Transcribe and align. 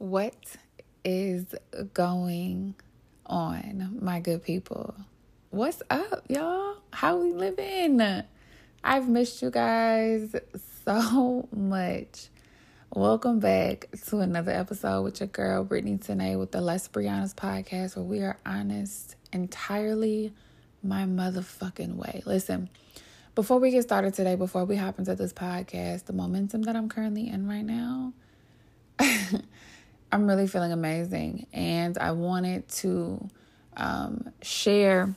What 0.00 0.56
is 1.04 1.54
going 1.92 2.74
on, 3.26 3.98
my 4.00 4.20
good 4.20 4.42
people? 4.42 4.94
What's 5.50 5.82
up, 5.90 6.24
y'all? 6.26 6.76
How 6.90 7.18
we 7.18 7.34
living? 7.34 8.00
I've 8.82 9.08
missed 9.10 9.42
you 9.42 9.50
guys 9.50 10.34
so 10.86 11.46
much. 11.54 12.28
Welcome 12.94 13.40
back 13.40 13.88
to 14.06 14.20
another 14.20 14.52
episode 14.52 15.02
with 15.02 15.20
your 15.20 15.26
girl 15.26 15.64
Brittany 15.64 15.98
Tanae 15.98 16.38
with 16.38 16.52
the 16.52 16.62
Let's 16.62 16.88
Be 16.88 17.00
podcast, 17.02 17.94
where 17.94 18.02
we 18.02 18.20
are 18.20 18.38
honest 18.46 19.16
entirely 19.34 20.32
my 20.82 21.02
motherfucking 21.02 21.96
way. 21.96 22.22
Listen, 22.24 22.70
before 23.34 23.58
we 23.58 23.70
get 23.70 23.82
started 23.82 24.14
today, 24.14 24.34
before 24.34 24.64
we 24.64 24.76
hop 24.76 24.98
into 24.98 25.14
this 25.14 25.34
podcast, 25.34 26.06
the 26.06 26.14
momentum 26.14 26.62
that 26.62 26.74
I'm 26.74 26.88
currently 26.88 27.28
in 27.28 27.46
right 27.46 27.66
now. 27.66 28.14
I'm 30.12 30.26
really 30.26 30.46
feeling 30.46 30.72
amazing, 30.72 31.46
and 31.52 31.96
I 31.98 32.12
wanted 32.12 32.68
to 32.68 33.28
um, 33.76 34.30
share 34.42 35.14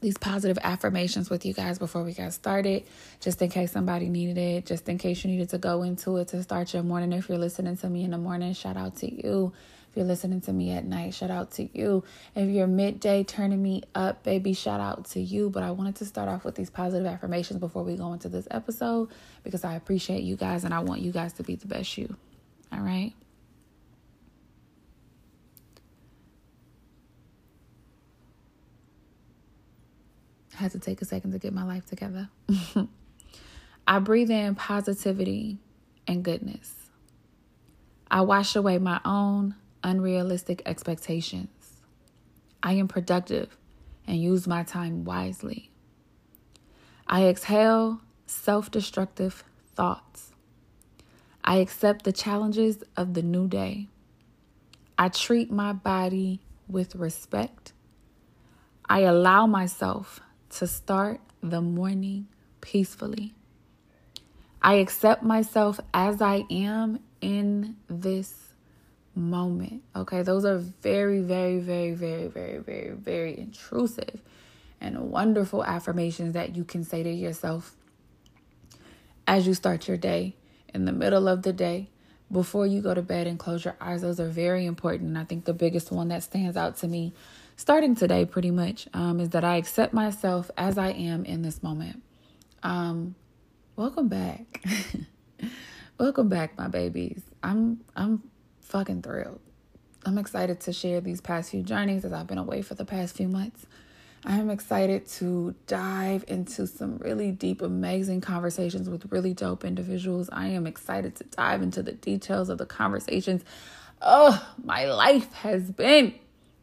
these 0.00 0.16
positive 0.16 0.58
affirmations 0.62 1.28
with 1.28 1.44
you 1.44 1.52
guys 1.52 1.78
before 1.78 2.02
we 2.02 2.14
got 2.14 2.32
started, 2.32 2.84
just 3.20 3.42
in 3.42 3.50
case 3.50 3.72
somebody 3.72 4.08
needed 4.08 4.38
it, 4.38 4.66
just 4.66 4.88
in 4.88 4.96
case 4.96 5.22
you 5.24 5.30
needed 5.30 5.50
to 5.50 5.58
go 5.58 5.82
into 5.82 6.16
it 6.16 6.28
to 6.28 6.42
start 6.42 6.72
your 6.72 6.82
morning. 6.82 7.12
If 7.12 7.28
you're 7.28 7.38
listening 7.38 7.76
to 7.78 7.88
me 7.88 8.04
in 8.04 8.12
the 8.12 8.18
morning, 8.18 8.54
shout 8.54 8.76
out 8.76 8.96
to 8.96 9.12
you. 9.12 9.52
If 9.90 9.96
you're 9.96 10.06
listening 10.06 10.40
to 10.42 10.52
me 10.52 10.70
at 10.70 10.84
night, 10.84 11.14
shout 11.14 11.30
out 11.30 11.50
to 11.52 11.68
you. 11.76 12.04
If 12.36 12.48
you're 12.48 12.68
midday 12.68 13.24
turning 13.24 13.60
me 13.60 13.82
up, 13.94 14.22
baby, 14.22 14.52
shout 14.52 14.80
out 14.80 15.06
to 15.10 15.20
you. 15.20 15.50
But 15.50 15.64
I 15.64 15.72
wanted 15.72 15.96
to 15.96 16.04
start 16.04 16.28
off 16.28 16.44
with 16.44 16.54
these 16.54 16.70
positive 16.70 17.06
affirmations 17.06 17.58
before 17.58 17.82
we 17.82 17.96
go 17.96 18.12
into 18.12 18.28
this 18.28 18.46
episode 18.52 19.10
because 19.42 19.64
I 19.64 19.74
appreciate 19.74 20.22
you 20.22 20.36
guys 20.36 20.62
and 20.62 20.72
I 20.72 20.78
want 20.78 21.00
you 21.00 21.10
guys 21.10 21.32
to 21.34 21.42
be 21.42 21.56
the 21.56 21.66
best 21.66 21.98
you. 21.98 22.16
All 22.72 22.80
right. 22.80 23.12
Had 30.60 30.72
to 30.72 30.78
take 30.78 31.02
a 31.02 31.04
second 31.04 31.32
to 31.32 31.38
get 31.38 31.52
my 31.52 31.64
life 31.64 31.86
together. 31.86 32.28
I 33.86 33.98
breathe 33.98 34.30
in 34.30 34.54
positivity 34.54 35.58
and 36.06 36.22
goodness. 36.22 36.74
I 38.10 38.20
wash 38.20 38.54
away 38.54 38.78
my 38.78 39.00
own 39.04 39.54
unrealistic 39.82 40.62
expectations. 40.66 41.48
I 42.62 42.74
am 42.74 42.88
productive 42.88 43.56
and 44.06 44.20
use 44.20 44.46
my 44.46 44.62
time 44.62 45.04
wisely. 45.04 45.70
I 47.06 47.26
exhale 47.26 48.00
self 48.26 48.70
destructive 48.70 49.44
thoughts. 49.74 50.32
I 51.42 51.56
accept 51.56 52.04
the 52.04 52.12
challenges 52.12 52.84
of 52.96 53.14
the 53.14 53.22
new 53.22 53.48
day. 53.48 53.88
I 54.98 55.08
treat 55.08 55.50
my 55.50 55.72
body 55.72 56.40
with 56.68 56.94
respect. 56.94 57.72
I 58.88 59.00
allow 59.00 59.46
myself 59.46 60.20
to 60.50 60.66
start 60.66 61.20
the 61.42 61.60
morning 61.60 62.28
peacefully. 62.60 63.34
I 64.62 64.74
accept 64.74 65.22
myself 65.22 65.80
as 65.94 66.20
I 66.20 66.44
am 66.50 67.00
in 67.20 67.76
this 67.88 68.34
moment. 69.14 69.82
Okay, 69.96 70.22
those 70.22 70.44
are 70.44 70.58
very, 70.58 71.20
very, 71.20 71.58
very, 71.58 71.92
very, 71.92 72.26
very, 72.28 72.58
very, 72.58 72.90
very 72.90 73.38
intrusive 73.38 74.20
and 74.80 75.10
wonderful 75.10 75.64
affirmations 75.64 76.34
that 76.34 76.56
you 76.56 76.64
can 76.64 76.84
say 76.84 77.02
to 77.02 77.10
yourself 77.10 77.74
as 79.26 79.46
you 79.46 79.54
start 79.54 79.86
your 79.86 79.96
day, 79.96 80.34
in 80.74 80.84
the 80.84 80.92
middle 80.92 81.28
of 81.28 81.42
the 81.42 81.52
day, 81.52 81.88
before 82.32 82.66
you 82.66 82.80
go 82.80 82.94
to 82.94 83.02
bed 83.02 83.26
and 83.26 83.38
close 83.38 83.64
your 83.64 83.76
eyes. 83.80 84.02
Those 84.02 84.20
are 84.20 84.28
very 84.28 84.66
important. 84.66 85.16
I 85.16 85.24
think 85.24 85.44
the 85.44 85.54
biggest 85.54 85.90
one 85.90 86.08
that 86.08 86.22
stands 86.22 86.56
out 86.56 86.76
to 86.78 86.88
me 86.88 87.12
starting 87.60 87.94
today 87.94 88.24
pretty 88.24 88.50
much 88.50 88.88
um, 88.94 89.20
is 89.20 89.28
that 89.28 89.44
I 89.44 89.56
accept 89.56 89.92
myself 89.92 90.50
as 90.56 90.78
I 90.78 90.88
am 90.92 91.26
in 91.26 91.42
this 91.42 91.62
moment. 91.62 92.02
Um, 92.62 93.14
welcome 93.76 94.08
back. 94.08 94.64
welcome 95.98 96.30
back, 96.30 96.56
my 96.56 96.68
babies. 96.68 97.20
I'm 97.42 97.80
I'm 97.94 98.22
fucking 98.62 99.02
thrilled. 99.02 99.40
I'm 100.06 100.16
excited 100.16 100.60
to 100.60 100.72
share 100.72 101.02
these 101.02 101.20
past 101.20 101.50
few 101.50 101.62
journeys 101.62 102.06
as 102.06 102.14
I've 102.14 102.26
been 102.26 102.38
away 102.38 102.62
for 102.62 102.74
the 102.74 102.86
past 102.86 103.14
few 103.14 103.28
months. 103.28 103.66
I 104.24 104.38
am 104.38 104.48
excited 104.48 105.06
to 105.18 105.54
dive 105.66 106.24
into 106.28 106.66
some 106.66 106.96
really 106.96 107.30
deep, 107.30 107.60
amazing 107.60 108.22
conversations 108.22 108.88
with 108.88 109.12
really 109.12 109.34
dope 109.34 109.66
individuals. 109.66 110.30
I 110.32 110.48
am 110.48 110.66
excited 110.66 111.14
to 111.16 111.24
dive 111.24 111.60
into 111.60 111.82
the 111.82 111.92
details 111.92 112.48
of 112.48 112.56
the 112.56 112.66
conversations. 112.66 113.44
Oh, 114.00 114.46
my 114.64 114.86
life 114.86 115.30
has 115.34 115.70
been 115.70 116.14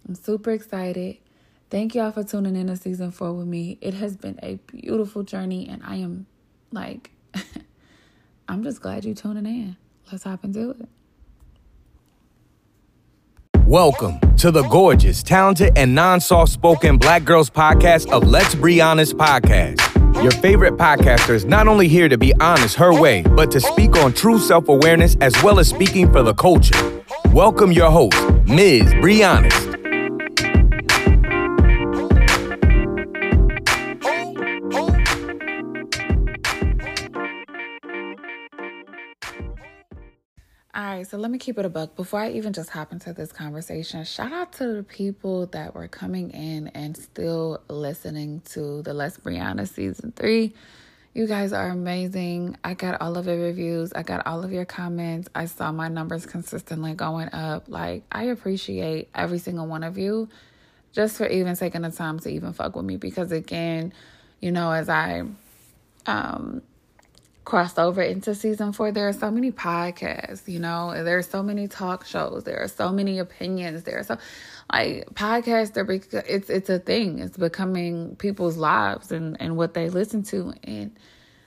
I'm 0.07 0.15
super 0.15 0.51
excited. 0.51 1.17
Thank 1.69 1.93
y'all 1.93 2.11
for 2.11 2.23
tuning 2.23 2.55
in 2.55 2.67
to 2.67 2.77
season 2.77 3.11
four 3.11 3.33
with 3.33 3.45
me. 3.45 3.77
It 3.81 3.93
has 3.95 4.15
been 4.15 4.39
a 4.41 4.55
beautiful 4.67 5.23
journey, 5.23 5.67
and 5.67 5.83
I 5.83 5.97
am 5.97 6.27
like, 6.71 7.11
I'm 8.47 8.63
just 8.63 8.81
glad 8.81 9.03
you're 9.03 9.15
tuning 9.15 9.45
in. 9.45 9.75
Let's 10.09 10.23
hop 10.23 10.45
into 10.45 10.69
it. 10.69 10.87
Welcome 13.65 14.21
to 14.37 14.49
the 14.49 14.63
gorgeous, 14.69 15.21
talented, 15.23 15.77
and 15.77 15.93
non 15.93 16.21
soft 16.21 16.53
spoken 16.53 16.97
Black 16.97 17.25
Girls 17.25 17.49
podcast 17.49 18.09
of 18.09 18.25
Let's 18.25 18.55
Be 18.55 18.79
Honest 18.79 19.17
podcast. 19.17 19.81
Your 20.23 20.31
favorite 20.31 20.77
podcaster 20.77 21.31
is 21.31 21.43
not 21.43 21.67
only 21.67 21.89
here 21.89 22.07
to 22.07 22.17
be 22.17 22.33
honest 22.35 22.77
her 22.77 22.97
way, 22.97 23.23
but 23.23 23.51
to 23.51 23.59
speak 23.59 23.97
on 23.97 24.13
true 24.13 24.39
self 24.39 24.69
awareness 24.69 25.17
as 25.19 25.33
well 25.43 25.59
as 25.59 25.67
speaking 25.67 26.09
for 26.13 26.23
the 26.23 26.33
culture. 26.33 27.03
Welcome 27.33 27.73
your 27.73 27.91
host, 27.91 28.15
Ms. 28.47 28.93
Honest. 29.21 29.76
Right, 40.97 41.07
so 41.07 41.17
let 41.17 41.29
me 41.29 41.37
keep 41.37 41.57
it 41.59 41.65
a 41.65 41.69
buck. 41.69 41.95
Before 41.95 42.19
I 42.19 42.31
even 42.31 42.53
just 42.53 42.69
hop 42.69 42.91
into 42.91 43.13
this 43.13 43.31
conversation, 43.31 44.03
shout 44.03 44.31
out 44.31 44.53
to 44.53 44.67
the 44.73 44.83
people 44.83 45.45
that 45.47 45.75
were 45.75 45.87
coming 45.87 46.31
in 46.31 46.69
and 46.69 46.97
still 46.97 47.61
listening 47.69 48.41
to 48.51 48.81
the 48.81 48.93
Let's 48.93 49.17
Brianna 49.17 49.67
season 49.67 50.11
three. 50.15 50.53
You 51.13 51.27
guys 51.27 51.53
are 51.53 51.69
amazing. 51.69 52.57
I 52.63 52.73
got 52.73 52.99
all 53.01 53.17
of 53.17 53.27
your 53.27 53.37
reviews, 53.37 53.93
I 53.93 54.03
got 54.03 54.25
all 54.25 54.43
of 54.43 54.51
your 54.51 54.65
comments. 54.65 55.29
I 55.35 55.45
saw 55.45 55.71
my 55.71 55.87
numbers 55.87 56.25
consistently 56.25 56.93
going 56.93 57.29
up. 57.31 57.65
Like, 57.67 58.03
I 58.11 58.25
appreciate 58.25 59.09
every 59.13 59.39
single 59.39 59.67
one 59.67 59.83
of 59.83 59.97
you 59.97 60.29
just 60.93 61.17
for 61.17 61.27
even 61.27 61.55
taking 61.55 61.83
the 61.83 61.91
time 61.91 62.19
to 62.19 62.29
even 62.29 62.53
fuck 62.53 62.75
with 62.75 62.85
me 62.85 62.97
because, 62.97 63.31
again, 63.31 63.93
you 64.41 64.51
know, 64.51 64.71
as 64.71 64.89
I, 64.89 65.23
um, 66.07 66.61
crossed 67.47 67.79
over 67.79 68.01
into 68.01 68.35
season 68.35 68.73
four, 68.73 68.91
there 68.91 69.07
are 69.07 69.13
so 69.13 69.31
many 69.31 69.53
podcasts, 69.53 70.49
you 70.49 70.59
know, 70.59 71.01
there 71.01 71.17
are 71.17 71.21
so 71.21 71.41
many 71.41 71.65
talk 71.65 72.05
shows, 72.05 72.43
there 72.43 72.61
are 72.61 72.67
so 72.67 72.91
many 72.91 73.19
opinions, 73.19 73.83
there 73.83 73.97
are 73.99 74.03
so 74.03 74.17
like 74.73 75.05
podcasts 75.13 75.77
are 75.77 75.89
it's 76.27 76.49
it's 76.49 76.69
a 76.69 76.77
thing. 76.77 77.19
It's 77.19 77.37
becoming 77.37 78.17
people's 78.17 78.57
lives 78.57 79.13
and, 79.13 79.37
and 79.39 79.55
what 79.55 79.73
they 79.73 79.89
listen 79.89 80.23
to. 80.23 80.55
And 80.65 80.99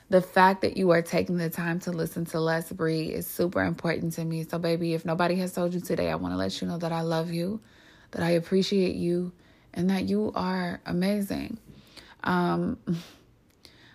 the 0.08 0.22
fact 0.22 0.62
that 0.62 0.78
you 0.78 0.90
are 0.90 1.02
taking 1.02 1.36
the 1.36 1.50
time 1.50 1.80
to 1.80 1.90
listen 1.90 2.24
to 2.26 2.40
Les 2.40 2.72
Bree 2.72 3.08
is 3.08 3.26
super 3.26 3.62
important 3.62 4.14
to 4.14 4.24
me. 4.24 4.44
So 4.44 4.58
baby, 4.58 4.94
if 4.94 5.04
nobody 5.04 5.36
has 5.36 5.52
told 5.52 5.74
you 5.74 5.80
today, 5.80 6.10
I 6.10 6.14
want 6.14 6.32
to 6.32 6.38
let 6.38 6.62
you 6.62 6.66
know 6.66 6.78
that 6.78 6.92
I 6.92 7.02
love 7.02 7.30
you, 7.30 7.60
that 8.12 8.22
I 8.22 8.30
appreciate 8.30 8.96
you, 8.96 9.32
and 9.74 9.90
that 9.90 10.08
you 10.08 10.32
are 10.34 10.80
amazing. 10.86 11.58
Um 12.24 12.78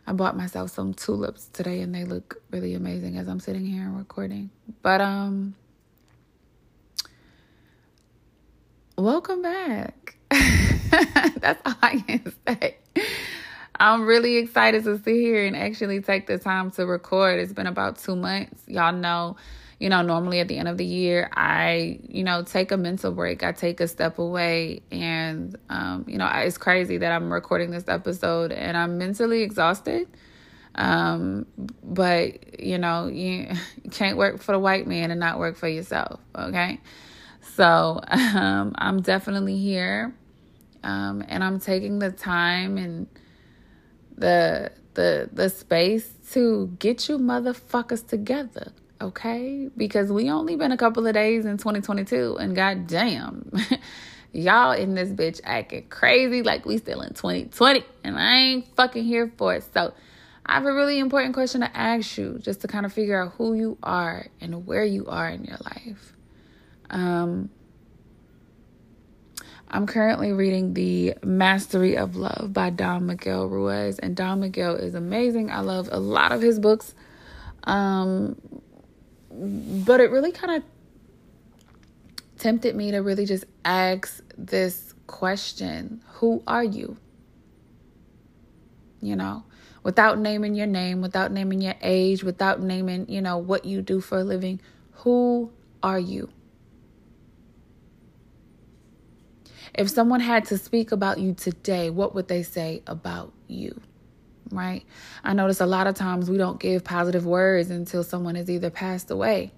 I 0.08 0.14
bought 0.14 0.38
myself 0.38 0.70
some 0.70 0.94
tulips 0.94 1.48
today 1.48 1.82
and 1.82 1.94
they 1.94 2.04
look 2.04 2.42
really 2.52 2.76
amazing 2.76 3.18
as 3.18 3.28
I'm 3.28 3.40
sitting 3.40 3.66
here 3.66 3.84
and 3.84 3.98
recording. 3.98 4.52
But 4.82 5.02
um 5.02 5.56
welcome 8.98 9.42
back. 9.42 10.16
That's 10.30 11.62
all 11.66 11.76
I 11.82 12.04
can 12.08 12.34
say. 12.48 12.78
I'm 13.78 14.06
really 14.06 14.38
excited 14.38 14.84
to 14.86 14.98
sit 14.98 15.16
here 15.16 15.46
and 15.46 15.56
actually 15.56 16.02
take 16.02 16.28
the 16.28 16.38
time 16.38 16.72
to 16.72 16.86
record. 16.86 17.40
It's 17.40 17.52
been 17.52 17.68
about 17.68 17.98
2 17.98 18.16
months. 18.16 18.64
Y'all 18.68 18.94
know 18.94 19.36
you 19.80 19.90
know, 19.90 20.02
normally 20.02 20.40
at 20.40 20.48
the 20.48 20.58
end 20.58 20.68
of 20.68 20.78
the 20.78 20.86
year, 20.86 21.30
I, 21.34 22.00
you 22.08 22.24
know, 22.24 22.44
take 22.44 22.72
a 22.72 22.78
mental 22.78 23.12
break. 23.12 23.44
I 23.44 23.52
take 23.52 23.82
a 23.82 23.88
step 23.88 24.20
away. 24.20 24.82
And, 24.92 25.56
um, 25.70 26.06
you 26.08 26.18
know, 26.18 26.30
it's 26.34 26.58
crazy 26.58 26.98
that 26.98 27.12
I'm 27.12 27.32
recording 27.32 27.72
this 27.72 27.88
episode 27.88 28.52
and 28.52 28.78
I'm 28.78 28.98
mentally 28.98 29.42
exhausted. 29.42 30.08
Um, 30.76 31.46
but, 31.84 32.60
you 32.60 32.78
know, 32.78 33.08
you, 33.08 33.50
can't 33.92 34.18
work 34.18 34.42
for 34.42 34.54
the 34.54 34.60
white 34.60 34.88
man 34.88 35.12
and 35.12 35.20
not 35.20 35.40
work 35.40 35.58
for 35.58 35.68
yourself. 35.68 36.22
Okay. 36.34 36.80
So 37.56 38.00
um, 38.08 38.74
I'm 38.78 39.02
definitely 39.02 39.58
here. 39.58 40.16
Um, 40.84 41.24
and 41.28 41.44
I'm 41.44 41.60
taking 41.60 42.00
the 42.00 42.12
time 42.12 42.78
and 42.78 43.08
the 44.18 44.72
the 44.94 45.30
the 45.34 45.50
space 45.50 46.14
to 46.32 46.74
get 46.80 47.10
you 47.10 47.18
motherfuckers 47.18 48.08
together 48.08 48.72
okay? 49.02 49.70
Because 49.76 50.12
we 50.12 50.30
only 50.30 50.56
been 50.56 50.72
a 50.72 50.78
couple 50.78 51.06
of 51.08 51.14
days 51.14 51.46
in 51.46 51.58
2022 51.58 52.38
and 52.38 52.56
goddamn, 52.56 53.52
y'all 54.32 54.72
in 54.72 54.96
this 54.96 55.10
bitch 55.10 55.42
acting 55.44 55.88
crazy 55.90 56.44
like 56.44 56.66
we 56.66 56.78
still 56.78 57.02
in 57.02 57.14
2020 57.14 57.84
and 58.04 58.18
I 58.18 58.38
ain't 58.38 58.76
fucking 58.76 59.04
here 59.04 59.32
for 59.38 59.56
it. 59.56 59.66
So 59.74 59.94
I 60.46 60.54
have 60.54 60.66
a 60.66 60.74
really 60.74 61.00
important 61.00 61.34
question 61.34 61.62
to 61.62 61.78
ask 61.78 62.18
you 62.18 62.38
just 62.40 62.62
to 62.62 62.68
kind 62.68 62.86
of 62.86 62.94
figure 62.94 63.22
out 63.22 63.34
who 63.34 63.54
you 63.54 63.78
are 63.82 64.28
and 64.40 64.68
where 64.68 64.86
you 64.86 65.08
are 65.08 65.28
in 65.30 65.44
your 65.44 65.58
life. 65.58 66.14
Um, 66.90 67.50
I'm 69.68 69.88
currently 69.88 70.32
reading 70.32 70.76
The 70.76 71.16
Mastery 71.24 71.98
of 71.98 72.16
Love 72.16 72.54
by 72.54 72.70
Don 72.70 73.08
Miguel 73.08 73.48
Ruiz, 73.48 73.98
and 73.98 74.16
Don 74.16 74.40
Miguel 74.40 74.76
is 74.76 74.94
amazing. 74.94 75.50
I 75.50 75.62
love 75.62 75.90
a 75.92 76.00
lot 76.00 76.32
of 76.32 76.42
his 76.42 76.60
books. 76.60 76.94
Um, 77.64 78.36
but 79.38 80.00
it 80.00 80.12
really 80.12 80.32
kind 80.32 80.56
of 80.56 80.64
tempted 82.38 82.76
me 82.76 82.92
to 82.92 83.00
really 83.00 83.26
just 83.26 83.46
ask 83.64 84.24
this 84.38 84.94
question 85.08 86.02
Who 86.16 86.44
are 86.48 86.64
you? 86.64 86.98
You 89.02 89.16
know, 89.16 89.44
without 89.84 90.18
naming 90.20 90.56
your 90.56 90.68
name, 90.68 91.02
without 91.02 91.32
naming 91.32 91.62
your 91.62 91.76
age, 91.82 92.24
without 92.24 92.62
naming, 92.62 93.08
you 93.10 93.22
know, 93.22 93.38
what 93.38 93.66
you 93.66 93.82
do 93.82 94.02
for 94.02 94.20
a 94.20 94.24
living, 94.24 94.60
who 94.94 95.52
are 95.84 96.00
you? 96.00 96.30
If 99.74 99.90
someone 99.90 100.22
had 100.22 100.46
to 100.46 100.58
speak 100.58 100.92
about 100.92 101.20
you 101.20 101.34
today, 101.34 101.90
what 101.90 102.16
would 102.16 102.30
they 102.30 102.44
say 102.44 102.82
about 102.88 103.34
you? 103.48 103.82
Right? 104.52 104.86
I 105.24 105.34
notice 105.34 105.60
a 105.60 105.66
lot 105.66 105.88
of 105.88 105.96
times 105.96 106.30
we 106.30 106.38
don't 106.38 106.60
give 106.60 106.84
positive 106.84 107.26
words 107.26 107.72
until 107.72 108.04
someone 108.04 108.36
has 108.36 108.50
either 108.50 108.70
passed 108.70 109.10
away. 109.10 109.52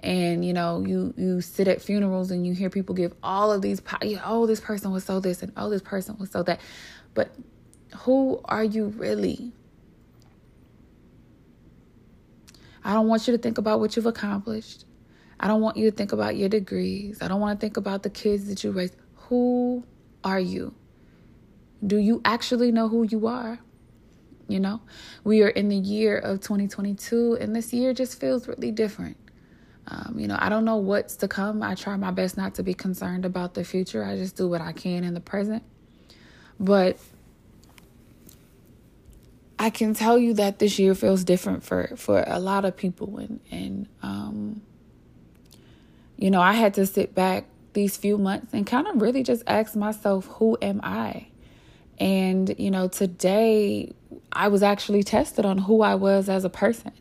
And 0.00 0.44
you 0.44 0.52
know, 0.52 0.84
you 0.86 1.14
you 1.16 1.40
sit 1.40 1.68
at 1.68 1.80
funerals 1.80 2.30
and 2.30 2.46
you 2.46 2.54
hear 2.54 2.70
people 2.70 2.94
give 2.94 3.14
all 3.22 3.52
of 3.52 3.62
these 3.62 3.80
oh 4.24 4.46
this 4.46 4.60
person 4.60 4.92
was 4.92 5.04
so 5.04 5.20
this 5.20 5.42
and 5.42 5.52
oh 5.56 5.70
this 5.70 5.82
person 5.82 6.16
was 6.18 6.30
so 6.30 6.42
that. 6.44 6.60
But 7.14 7.34
who 7.98 8.40
are 8.44 8.64
you 8.64 8.86
really? 8.86 9.52
I 12.84 12.94
don't 12.94 13.08
want 13.08 13.26
you 13.26 13.36
to 13.36 13.38
think 13.38 13.58
about 13.58 13.80
what 13.80 13.96
you've 13.96 14.06
accomplished. 14.06 14.84
I 15.40 15.46
don't 15.46 15.60
want 15.60 15.76
you 15.76 15.90
to 15.90 15.96
think 15.96 16.12
about 16.12 16.36
your 16.36 16.48
degrees. 16.48 17.18
I 17.20 17.28
don't 17.28 17.40
want 17.40 17.58
to 17.58 17.64
think 17.64 17.76
about 17.76 18.02
the 18.02 18.10
kids 18.10 18.48
that 18.48 18.64
you 18.64 18.72
raised. 18.72 18.96
Who 19.14 19.84
are 20.24 20.40
you? 20.40 20.74
Do 21.86 21.96
you 21.96 22.20
actually 22.24 22.72
know 22.72 22.88
who 22.88 23.04
you 23.04 23.26
are? 23.26 23.58
You 24.48 24.60
know, 24.60 24.80
we 25.24 25.42
are 25.42 25.48
in 25.48 25.68
the 25.68 25.76
year 25.76 26.18
of 26.18 26.40
2022, 26.40 27.38
and 27.40 27.54
this 27.54 27.72
year 27.72 27.92
just 27.92 28.18
feels 28.18 28.48
really 28.48 28.72
different. 28.72 29.16
Um, 29.86 30.16
you 30.18 30.26
know, 30.26 30.36
I 30.38 30.48
don't 30.48 30.64
know 30.64 30.76
what's 30.76 31.16
to 31.16 31.28
come. 31.28 31.62
I 31.62 31.74
try 31.74 31.96
my 31.96 32.10
best 32.10 32.36
not 32.36 32.54
to 32.54 32.62
be 32.62 32.74
concerned 32.74 33.24
about 33.24 33.54
the 33.54 33.64
future. 33.64 34.04
I 34.04 34.16
just 34.16 34.36
do 34.36 34.48
what 34.48 34.60
I 34.60 34.72
can 34.72 35.04
in 35.04 35.14
the 35.14 35.20
present. 35.20 35.62
But 36.58 36.98
I 39.58 39.70
can 39.70 39.94
tell 39.94 40.18
you 40.18 40.34
that 40.34 40.58
this 40.58 40.78
year 40.78 40.94
feels 40.94 41.24
different 41.24 41.62
for 41.62 41.92
for 41.96 42.24
a 42.26 42.38
lot 42.38 42.64
of 42.64 42.76
people, 42.76 43.18
and 43.18 43.40
and 43.50 43.88
um, 44.02 44.62
you 46.16 46.30
know, 46.30 46.40
I 46.40 46.52
had 46.52 46.74
to 46.74 46.86
sit 46.86 47.14
back 47.14 47.44
these 47.72 47.96
few 47.96 48.18
months 48.18 48.52
and 48.52 48.66
kind 48.66 48.86
of 48.88 49.00
really 49.00 49.22
just 49.22 49.42
ask 49.46 49.76
myself, 49.76 50.26
who 50.26 50.58
am 50.60 50.80
I? 50.82 51.28
And, 51.98 52.54
you 52.58 52.70
know, 52.70 52.88
today 52.88 53.92
I 54.32 54.48
was 54.48 54.62
actually 54.62 55.02
tested 55.02 55.44
on 55.44 55.58
who 55.58 55.82
I 55.82 55.94
was 55.96 56.28
as 56.28 56.44
a 56.44 56.50
person. 56.50 56.92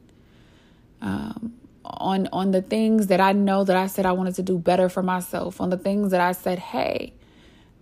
Um, 1.01 1.53
on 1.85 2.27
on 2.33 2.51
the 2.51 2.61
things 2.61 3.07
that 3.07 3.21
I 3.21 3.31
know 3.31 3.63
that 3.63 3.77
I 3.77 3.87
said 3.87 4.05
I 4.05 4.11
wanted 4.11 4.35
to 4.35 4.43
do 4.43 4.57
better 4.57 4.89
for 4.89 5.01
myself, 5.01 5.61
on 5.61 5.69
the 5.69 5.77
things 5.77 6.11
that 6.11 6.19
I 6.19 6.33
said, 6.33 6.59
hey, 6.59 7.13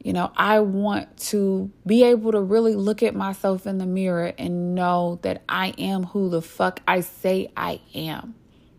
you 0.03 0.13
know, 0.13 0.31
I 0.38 0.59
want 0.59 1.17
to 1.29 1.71
be 1.88 2.03
able 2.03 2.31
to 2.33 2.39
really 2.39 2.75
look 2.75 3.01
at 3.01 3.15
myself 3.15 3.65
in 3.65 3.79
the 3.79 3.88
mirror 3.88 4.33
and 4.38 4.75
know 4.75 5.19
that 5.23 5.41
I 5.50 5.73
am 5.79 6.03
who 6.03 6.29
the 6.29 6.41
fuck 6.41 6.81
I 6.88 7.01
say 7.01 7.51
I 7.57 7.79
am. 7.95 8.35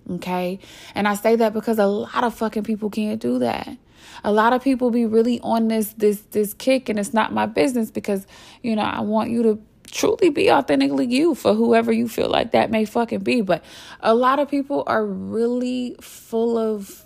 Okay? 0.09 0.61
And 0.95 1.09
I 1.09 1.17
say 1.17 1.35
that 1.35 1.53
because 1.53 1.81
a 1.81 1.87
lot 1.87 2.23
of 2.23 2.35
fucking 2.35 2.63
people 2.63 2.91
can't 2.91 3.21
do 3.21 3.41
that 3.41 3.77
a 4.25 4.33
lot 4.33 4.53
of 4.53 4.63
people 4.63 4.91
be 4.91 5.07
really 5.07 5.41
on 5.41 5.69
this 5.69 5.93
this 5.95 6.21
this 6.33 6.55
kick 6.55 6.89
and 6.89 6.99
it's 6.99 7.15
not 7.15 7.33
my 7.33 7.47
business 7.47 7.91
because 7.91 8.27
you 8.63 8.77
know 8.77 8.83
I 8.83 9.01
want 9.01 9.31
you 9.31 9.43
to 9.45 9.63
truly 9.91 10.31
be 10.31 10.51
authentically 10.51 11.07
you 11.07 11.35
for 11.35 11.55
whoever 11.55 11.93
you 11.93 12.09
feel 12.09 12.29
like 12.29 12.53
that 12.53 12.71
may 12.71 12.85
fucking 12.85 13.21
be 13.21 13.41
but 13.41 13.65
a 14.01 14.15
lot 14.15 14.39
of 14.39 14.51
people 14.51 14.83
are 14.87 15.07
really 15.07 15.97
full 16.01 16.59
of 16.59 17.05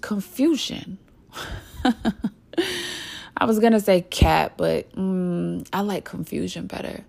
confusion 0.00 0.98
I 3.36 3.44
was 3.44 3.58
gonna 3.58 3.80
say 3.80 4.00
cat, 4.00 4.54
but 4.56 4.90
mm, 4.92 5.66
I 5.72 5.80
like 5.80 6.04
confusion 6.04 6.66
better. 6.66 7.04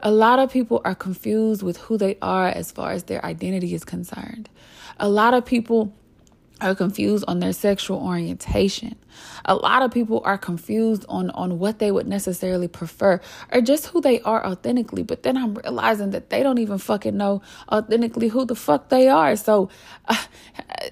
A 0.00 0.10
lot 0.10 0.38
of 0.38 0.50
people 0.50 0.80
are 0.84 0.94
confused 0.94 1.62
with 1.62 1.76
who 1.78 1.98
they 1.98 2.16
are 2.22 2.48
as 2.48 2.70
far 2.70 2.92
as 2.92 3.04
their 3.04 3.24
identity 3.24 3.74
is 3.74 3.84
concerned. 3.84 4.48
A 4.98 5.08
lot 5.08 5.34
of 5.34 5.44
people 5.44 5.94
are 6.60 6.74
confused 6.74 7.24
on 7.28 7.40
their 7.40 7.52
sexual 7.52 7.98
orientation. 7.98 8.96
A 9.44 9.54
lot 9.54 9.82
of 9.82 9.90
people 9.90 10.22
are 10.24 10.38
confused 10.38 11.04
on 11.08 11.30
on 11.30 11.58
what 11.58 11.78
they 11.78 11.90
would 11.90 12.06
necessarily 12.06 12.68
prefer 12.68 13.20
or 13.52 13.60
just 13.60 13.86
who 13.88 14.00
they 14.00 14.20
are 14.22 14.44
authentically. 14.44 15.02
But 15.02 15.22
then 15.22 15.36
I'm 15.36 15.54
realizing 15.54 16.10
that 16.10 16.30
they 16.30 16.42
don't 16.42 16.58
even 16.58 16.78
fucking 16.78 17.16
know 17.16 17.42
authentically 17.70 18.28
who 18.28 18.44
the 18.44 18.54
fuck 18.54 18.88
they 18.88 19.08
are. 19.08 19.36
So 19.36 19.68
uh, 20.06 20.16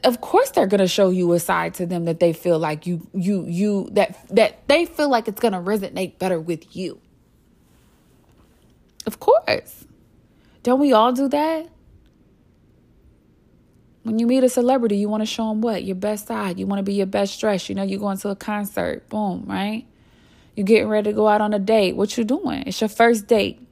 of 0.04 0.20
course 0.20 0.50
they're 0.50 0.66
to 0.80 0.88
show 0.88 1.10
you 1.10 1.32
a 1.32 1.40
side 1.40 1.74
to 1.74 1.86
them 1.86 2.04
that 2.04 2.20
they 2.20 2.32
feel 2.32 2.58
like 2.58 2.86
you 2.86 3.08
you 3.14 3.44
you 3.46 3.88
that 3.92 4.16
that 4.30 4.66
they 4.68 4.84
feel 4.86 5.08
like 5.08 5.28
it's 5.28 5.40
to 5.52 5.60
resonate 5.60 6.18
better 6.18 6.40
with 6.40 6.76
you. 6.76 7.00
Of 9.06 9.20
course. 9.20 9.84
Don't 10.62 10.80
we 10.80 10.92
all 10.92 11.12
do 11.12 11.28
that? 11.28 11.68
When 14.04 14.18
you 14.18 14.26
meet 14.26 14.44
a 14.44 14.48
celebrity, 14.50 14.96
you 14.98 15.08
want 15.08 15.22
to 15.22 15.26
show 15.26 15.48
them 15.48 15.62
what? 15.62 15.82
Your 15.82 15.96
best 15.96 16.26
side. 16.26 16.58
You 16.58 16.66
want 16.66 16.78
to 16.78 16.82
be 16.82 16.94
your 16.94 17.06
best 17.06 17.40
dress. 17.40 17.68
You 17.68 17.74
know, 17.74 17.82
you're 17.82 17.98
going 17.98 18.18
to 18.18 18.28
a 18.28 18.36
concert. 18.36 19.08
Boom, 19.08 19.44
right? 19.46 19.86
You're 20.54 20.66
getting 20.66 20.88
ready 20.88 21.10
to 21.10 21.14
go 21.14 21.26
out 21.26 21.40
on 21.40 21.54
a 21.54 21.58
date. 21.58 21.96
What 21.96 22.16
you 22.16 22.24
doing? 22.24 22.64
It's 22.66 22.80
your 22.80 22.88
first 22.88 23.26
date. 23.26 23.66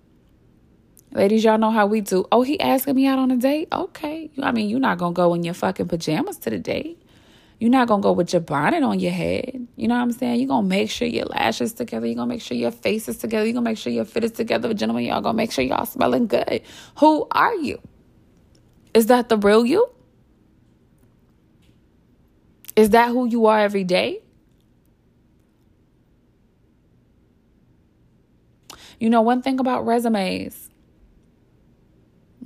Ladies, 1.12 1.44
y'all 1.44 1.58
know 1.58 1.70
how 1.70 1.86
we 1.86 2.00
do. 2.00 2.24
Oh, 2.32 2.42
he 2.42 2.58
asking 2.58 2.96
me 2.96 3.06
out 3.06 3.18
on 3.18 3.30
a 3.30 3.36
date? 3.36 3.68
Okay. 3.70 4.30
I 4.42 4.52
mean, 4.52 4.70
you're 4.70 4.80
not 4.80 4.96
going 4.96 5.12
to 5.12 5.16
go 5.16 5.34
in 5.34 5.44
your 5.44 5.52
fucking 5.52 5.88
pajamas 5.88 6.38
to 6.38 6.50
the 6.50 6.58
date. 6.58 6.98
You're 7.60 7.70
not 7.70 7.86
going 7.86 8.00
to 8.00 8.02
go 8.02 8.12
with 8.12 8.32
your 8.32 8.40
bonnet 8.40 8.82
on 8.82 8.98
your 8.98 9.12
head. 9.12 9.68
You 9.76 9.86
know 9.86 9.94
what 9.94 10.00
I'm 10.00 10.12
saying? 10.12 10.40
You're 10.40 10.48
going 10.48 10.64
to 10.64 10.68
make 10.68 10.90
sure 10.90 11.06
your 11.06 11.26
lashes 11.26 11.74
together. 11.74 12.06
You're 12.06 12.16
going 12.16 12.28
to 12.30 12.34
make 12.34 12.42
sure 12.42 12.56
your 12.56 12.70
face 12.70 13.06
is 13.06 13.18
together. 13.18 13.44
You're 13.44 13.52
going 13.52 13.64
to 13.64 13.70
make 13.70 13.78
sure 13.78 13.92
your 13.92 14.06
fit 14.06 14.24
is 14.24 14.32
together. 14.32 14.72
Gentlemen, 14.72 15.04
y'all 15.04 15.20
going 15.20 15.34
to 15.34 15.36
make 15.36 15.52
sure 15.52 15.62
y'all 15.62 15.84
smelling 15.84 16.26
good. 16.26 16.62
Who 16.98 17.28
are 17.30 17.54
you? 17.56 17.78
Is 18.94 19.06
that 19.06 19.28
the 19.28 19.36
real 19.36 19.66
you? 19.66 19.88
Is 22.76 22.90
that 22.90 23.10
who 23.10 23.26
you 23.26 23.46
are 23.46 23.58
every 23.58 23.84
day? 23.84 24.20
You 28.98 29.10
know, 29.10 29.20
one 29.20 29.42
thing 29.42 29.58
about 29.58 29.84
resumes 29.84 30.70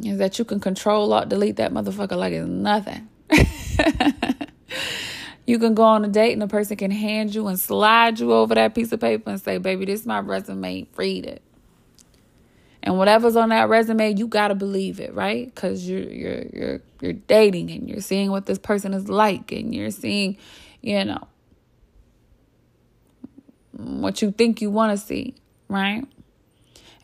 is 0.03 0.19
that 0.19 0.39
you 0.39 0.45
can 0.45 0.61
control 0.61 1.13
or 1.13 1.25
delete 1.25 1.57
that 1.57 1.73
motherfucker 1.73 2.17
like 2.17 2.33
it's 2.33 2.49
nothing. 2.49 3.09
you 5.47 5.59
can 5.59 5.75
go 5.75 5.83
on 5.83 6.05
a 6.05 6.09
date 6.09 6.33
and 6.33 6.43
a 6.43 6.49
person 6.49 6.77
can 6.77 6.91
hand 6.91 7.35
you 7.35 7.47
and 7.47 7.61
slide 7.61 8.19
you 8.19 8.33
over 8.33 8.55
that 8.55 8.75
piece 8.75 8.93
of 8.93 9.01
paper 9.01 9.31
and 9.31 9.41
say, 9.41 9.59
baby, 9.59 9.85
this 9.85 10.01
is 10.01 10.07
my 10.07 10.19
resume. 10.19 10.87
Read 10.97 11.27
it. 11.27 11.43
And 12.87 12.97
whatever's 12.97 13.35
on 13.35 13.49
that 13.49 13.69
resume, 13.69 14.15
you 14.15 14.29
gotta 14.29 14.55
believe 14.55 15.01
it, 15.01 15.13
right? 15.13 15.53
Because 15.53 15.89
you're 15.89 16.09
you're 16.09 16.45
you're 16.53 16.81
you're 17.01 17.13
dating 17.15 17.69
and 17.73 17.89
you're 17.89 18.01
seeing 18.01 18.31
what 18.31 18.47
this 18.47 18.61
person 18.61 18.95
is 18.95 19.09
like, 19.09 19.51
and 19.51 19.75
you're 19.75 19.91
seeing, 19.91 20.37
you 20.83 21.05
know, 21.05 21.27
what 23.73 24.23
you 24.23 24.31
think 24.31 24.63
you 24.63 24.71
want 24.71 24.97
to 24.97 25.05
see, 25.05 25.35
right? 25.69 26.07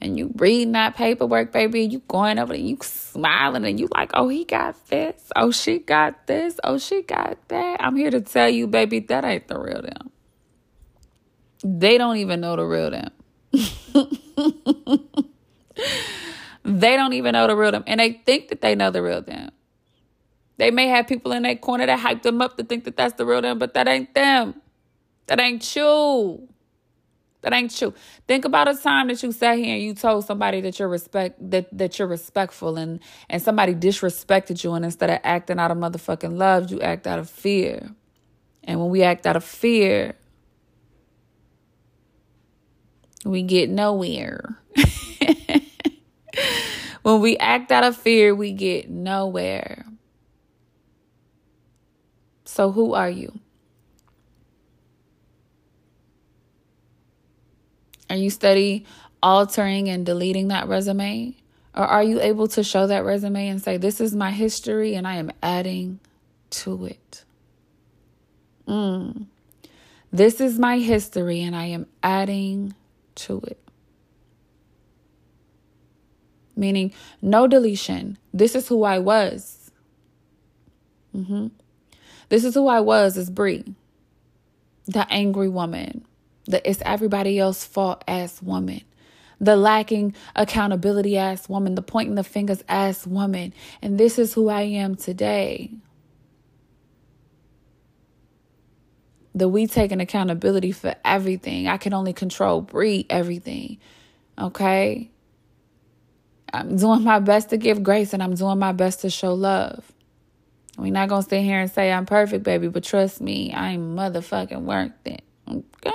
And 0.01 0.17
you 0.17 0.33
reading 0.37 0.71
that 0.73 0.95
paperwork, 0.95 1.51
baby, 1.51 1.83
you 1.83 1.99
going 2.07 2.39
over 2.39 2.55
and 2.55 2.69
you 2.69 2.79
smiling 2.81 3.65
and 3.65 3.81
you 3.81 3.89
like, 3.93 4.13
oh, 4.15 4.29
he 4.29 4.45
got 4.45 4.87
this. 4.87 5.33
Oh, 5.35 5.51
she 5.51 5.81
got 5.81 6.29
this. 6.29 6.61
Oh, 6.63 6.79
she 6.79 7.03
got 7.03 7.39
that. 7.49 7.79
I'm 7.81 7.97
here 7.97 8.11
to 8.13 8.21
tell 8.21 8.49
you, 8.49 8.69
baby, 8.69 9.01
that 9.01 9.25
ain't 9.25 9.49
the 9.49 9.59
real 9.59 9.83
them. 9.83 10.11
They 11.65 11.99
don't 11.99 12.19
even 12.19 12.41
know 12.41 12.55
the 12.55 12.65
real 12.65 12.91
them. 12.91 13.11
they 16.65 16.97
don't 16.97 17.13
even 17.13 17.33
know 17.33 17.47
the 17.47 17.57
real 17.57 17.73
them. 17.73 17.85
And 17.87 18.01
they 18.01 18.13
think 18.13 18.49
that 18.49 18.61
they 18.61 18.75
know 18.75 18.91
the 18.91 19.03
real 19.03 19.23
them. 19.23 19.51
They 20.59 20.71
may 20.71 20.89
have 20.89 21.07
people 21.07 21.33
in 21.33 21.43
that 21.43 21.61
corner 21.61 21.87
that 21.87 21.99
hype 21.99 22.23
them 22.23 22.41
up 22.41 22.57
to 22.57 22.65
think 22.65 22.85
that 22.85 22.97
that's 22.97 23.15
the 23.15 23.27
real 23.27 23.43
them, 23.43 23.59
but 23.59 23.75
that 23.75 23.89
ain't 23.89 24.15
them. 24.15 24.61
That 25.27 25.41
ain't 25.41 25.75
you. 25.75 26.49
That 27.43 27.53
ain't 27.53 27.77
true. 27.77 27.93
Think 28.29 28.45
about 28.45 28.69
a 28.69 28.77
time 28.77 29.09
that 29.09 29.21
you 29.23 29.33
sat 29.33 29.59
here 29.59 29.75
and 29.75 29.83
you 29.83 29.95
told 29.95 30.25
somebody 30.25 30.61
that 30.61 30.79
you're 30.79 30.89
respect 30.89 31.51
that, 31.51 31.77
that 31.77 31.99
you're 31.99 32.07
respectful 32.07 32.77
and 32.77 33.01
and 33.29 33.43
somebody 33.43 33.75
disrespected 33.75 34.63
you 34.63 34.75
and 34.75 34.85
instead 34.85 35.11
of 35.11 35.19
acting 35.25 35.59
out 35.59 35.73
of 35.73 35.79
motherfucking 35.79 36.37
love, 36.37 36.71
you 36.71 36.81
act 36.81 37.07
out 37.07 37.19
of 37.19 37.29
fear. 37.29 37.91
And 38.63 38.81
when 38.81 38.91
we 38.91 39.03
act 39.03 39.27
out 39.27 39.35
of 39.35 39.43
fear, 39.43 40.15
we 43.25 43.43
get 43.43 43.69
nowhere. 43.69 44.59
when 47.03 47.21
we 47.21 47.37
act 47.39 47.71
out 47.73 47.85
of 47.85 47.97
fear, 47.97 48.35
we 48.35 48.53
get 48.53 48.89
nowhere. 48.89 49.85
So, 52.45 52.71
who 52.73 52.95
are 52.95 53.11
you? 53.11 53.41
Are 58.11 58.17
you 58.17 58.31
steady 58.31 58.85
altering 59.23 59.89
and 59.89 60.05
deleting 60.05 60.49
that 60.49 60.69
resume? 60.69 61.35
Or 61.75 61.85
are 61.85 62.03
you 62.03 62.21
able 62.21 62.49
to 62.49 62.63
show 62.63 62.87
that 62.87 63.05
resume 63.05 63.49
and 63.49 63.63
say, 63.63 63.79
This 63.79 64.01
is 64.01 64.15
my 64.15 64.31
history 64.31 64.95
and 64.95 65.09
I 65.09 65.15
am 65.17 65.31
adding 65.43 65.99
to 66.51 66.87
it? 66.87 67.25
Mm. 68.69 69.27
This 70.13 70.41
is 70.41 70.59
my 70.59 70.79
history 70.79 71.41
and 71.41 71.57
I 71.57 71.67
am 71.67 71.87
adding 72.03 72.75
to 73.15 73.41
it. 73.47 73.62
Meaning, 76.55 76.93
no 77.21 77.47
deletion. 77.47 78.19
This 78.33 78.55
is 78.55 78.69
who 78.69 78.85
I 78.85 78.99
was. 78.99 79.71
Mm-hmm. 81.15 81.49
This 82.29 82.45
is 82.45 82.55
who 82.55 82.67
I 82.67 82.81
was 82.81 83.19
as 83.19 83.29
Bree, 83.29 83.75
the 84.87 85.07
angry 85.13 85.49
woman, 85.49 86.07
the 86.47 86.67
it's 86.69 86.83
everybody 86.85 87.39
else 87.39 87.63
fault 87.63 88.03
ass 88.09 88.41
woman, 88.43 88.81
the 89.39 89.55
lacking 89.55 90.15
accountability 90.35 91.19
ass 91.19 91.49
woman, 91.49 91.75
the 91.75 91.83
pointing 91.83 92.15
the 92.15 92.25
fingers 92.25 92.65
ass 92.69 93.07
woman. 93.07 93.53
And 93.83 93.99
this 93.99 94.19
is 94.19 94.33
who 94.33 94.49
I 94.49 94.63
am 94.63 94.95
today. 94.95 95.73
The 99.35 99.49
we 99.49 99.67
taking 99.67 100.01
accountability 100.01 100.73
for 100.73 100.95
everything. 101.05 101.69
I 101.69 101.77
can 101.77 101.93
only 101.93 102.15
control 102.15 102.63
Bree 102.63 103.07
everything. 103.11 103.79
Okay? 104.39 105.12
I'm 106.53 106.77
doing 106.77 107.03
my 107.03 107.19
best 107.19 107.51
to 107.51 107.57
give 107.57 107.83
grace 107.83 108.13
and 108.13 108.23
I'm 108.23 108.35
doing 108.35 108.59
my 108.59 108.73
best 108.73 109.01
to 109.01 109.11
show 109.11 109.35
love. 109.35 109.91
We're 110.79 110.93
not 110.93 111.09
gonna 111.09 111.23
sit 111.23 111.43
here 111.43 111.61
and 111.61 111.71
say 111.71 111.93
I'm 111.93 112.07
perfect, 112.07 112.45
baby, 112.45 112.69
but 112.69 112.85
trust 112.85 113.21
me, 113.21 113.53
I'm 113.55 113.97
motherfucking 113.97 114.63
worth 114.63 114.93
it. 115.05 115.23
Okay. 115.49 115.91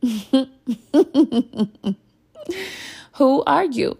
Who 3.14 3.42
are 3.46 3.64
you? 3.64 3.98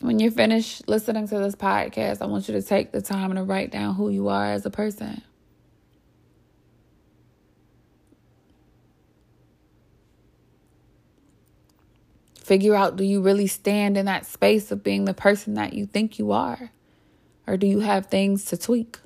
When 0.00 0.20
you're 0.20 0.30
finished 0.30 0.86
listening 0.86 1.28
to 1.28 1.38
this 1.38 1.54
podcast, 1.54 2.20
I 2.20 2.26
want 2.26 2.46
you 2.48 2.54
to 2.54 2.62
take 2.62 2.92
the 2.92 3.00
time 3.00 3.34
to 3.34 3.42
write 3.42 3.70
down 3.70 3.94
who 3.94 4.10
you 4.10 4.28
are 4.28 4.52
as 4.52 4.66
a 4.66 4.70
person. 4.70 5.22
Figure 12.44 12.74
out 12.74 12.96
do 12.96 13.04
you 13.04 13.22
really 13.22 13.46
stand 13.46 13.96
in 13.96 14.04
that 14.04 14.26
space 14.26 14.70
of 14.70 14.84
being 14.84 15.06
the 15.06 15.14
person 15.14 15.54
that 15.54 15.72
you 15.72 15.86
think 15.86 16.18
you 16.18 16.30
are? 16.30 16.70
Or 17.46 17.56
do 17.56 17.66
you 17.66 17.80
have 17.80 18.06
things 18.06 18.44
to 18.46 18.58
tweak? 18.58 18.98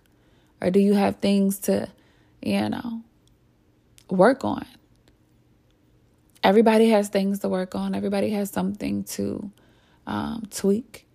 Or 0.61 0.71
do 0.71 0.81
you 0.81 0.95
have 0.95 1.19
things 1.19 1.61
to, 1.61 1.89
you 2.43 2.69
know, 2.69 3.03
work 4.11 4.45
on? 4.45 4.67
Everybody 6.43 6.89
has 6.91 7.11
things 7.11 7.39
to 7.39 7.49
work 7.49 7.77
on, 7.77 7.95
everybody 7.95 8.31
has 8.31 8.51
something 8.51 9.05
to 9.05 9.53
um, 10.05 10.49
tweak. 10.51 11.07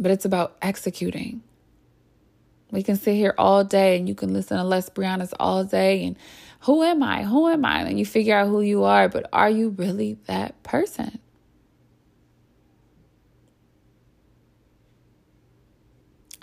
But 0.00 0.10
it's 0.10 0.24
about 0.24 0.56
executing. 0.60 1.42
We 2.70 2.82
can 2.82 2.96
sit 2.96 3.14
here 3.14 3.34
all 3.38 3.64
day 3.64 3.96
and 3.96 4.08
you 4.08 4.14
can 4.14 4.32
listen 4.32 4.58
to 4.58 4.64
Les 4.64 4.88
Brianna's 4.90 5.32
all 5.38 5.64
day 5.64 6.04
and 6.04 6.16
who 6.60 6.82
am 6.82 7.02
I? 7.02 7.22
Who 7.22 7.48
am 7.48 7.64
I? 7.64 7.82
And 7.82 7.98
you 7.98 8.04
figure 8.04 8.36
out 8.36 8.48
who 8.48 8.60
you 8.60 8.84
are, 8.84 9.08
but 9.08 9.28
are 9.32 9.48
you 9.48 9.70
really 9.70 10.18
that 10.26 10.62
person? 10.62 11.18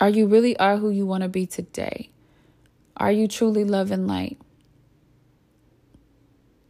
Are 0.00 0.08
you 0.08 0.26
really 0.26 0.58
are 0.58 0.76
who 0.76 0.90
you 0.90 1.06
want 1.06 1.22
to 1.22 1.28
be 1.28 1.46
today? 1.46 2.10
Are 2.96 3.12
you 3.12 3.28
truly 3.28 3.64
love 3.64 3.90
and 3.90 4.06
light? 4.06 4.38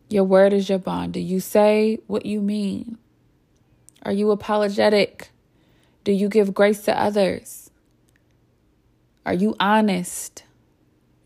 Your 0.08 0.24
word 0.24 0.52
is 0.52 0.68
your 0.68 0.78
bond. 0.78 1.14
Do 1.14 1.20
you 1.20 1.40
say 1.40 1.98
what 2.06 2.26
you 2.26 2.40
mean? 2.40 2.98
Are 4.04 4.12
you 4.12 4.30
apologetic? 4.30 5.30
Do 6.04 6.12
you 6.12 6.28
give 6.28 6.54
grace 6.54 6.82
to 6.82 6.96
others? 7.00 7.65
Are 9.26 9.34
you 9.34 9.56
honest? 9.60 10.44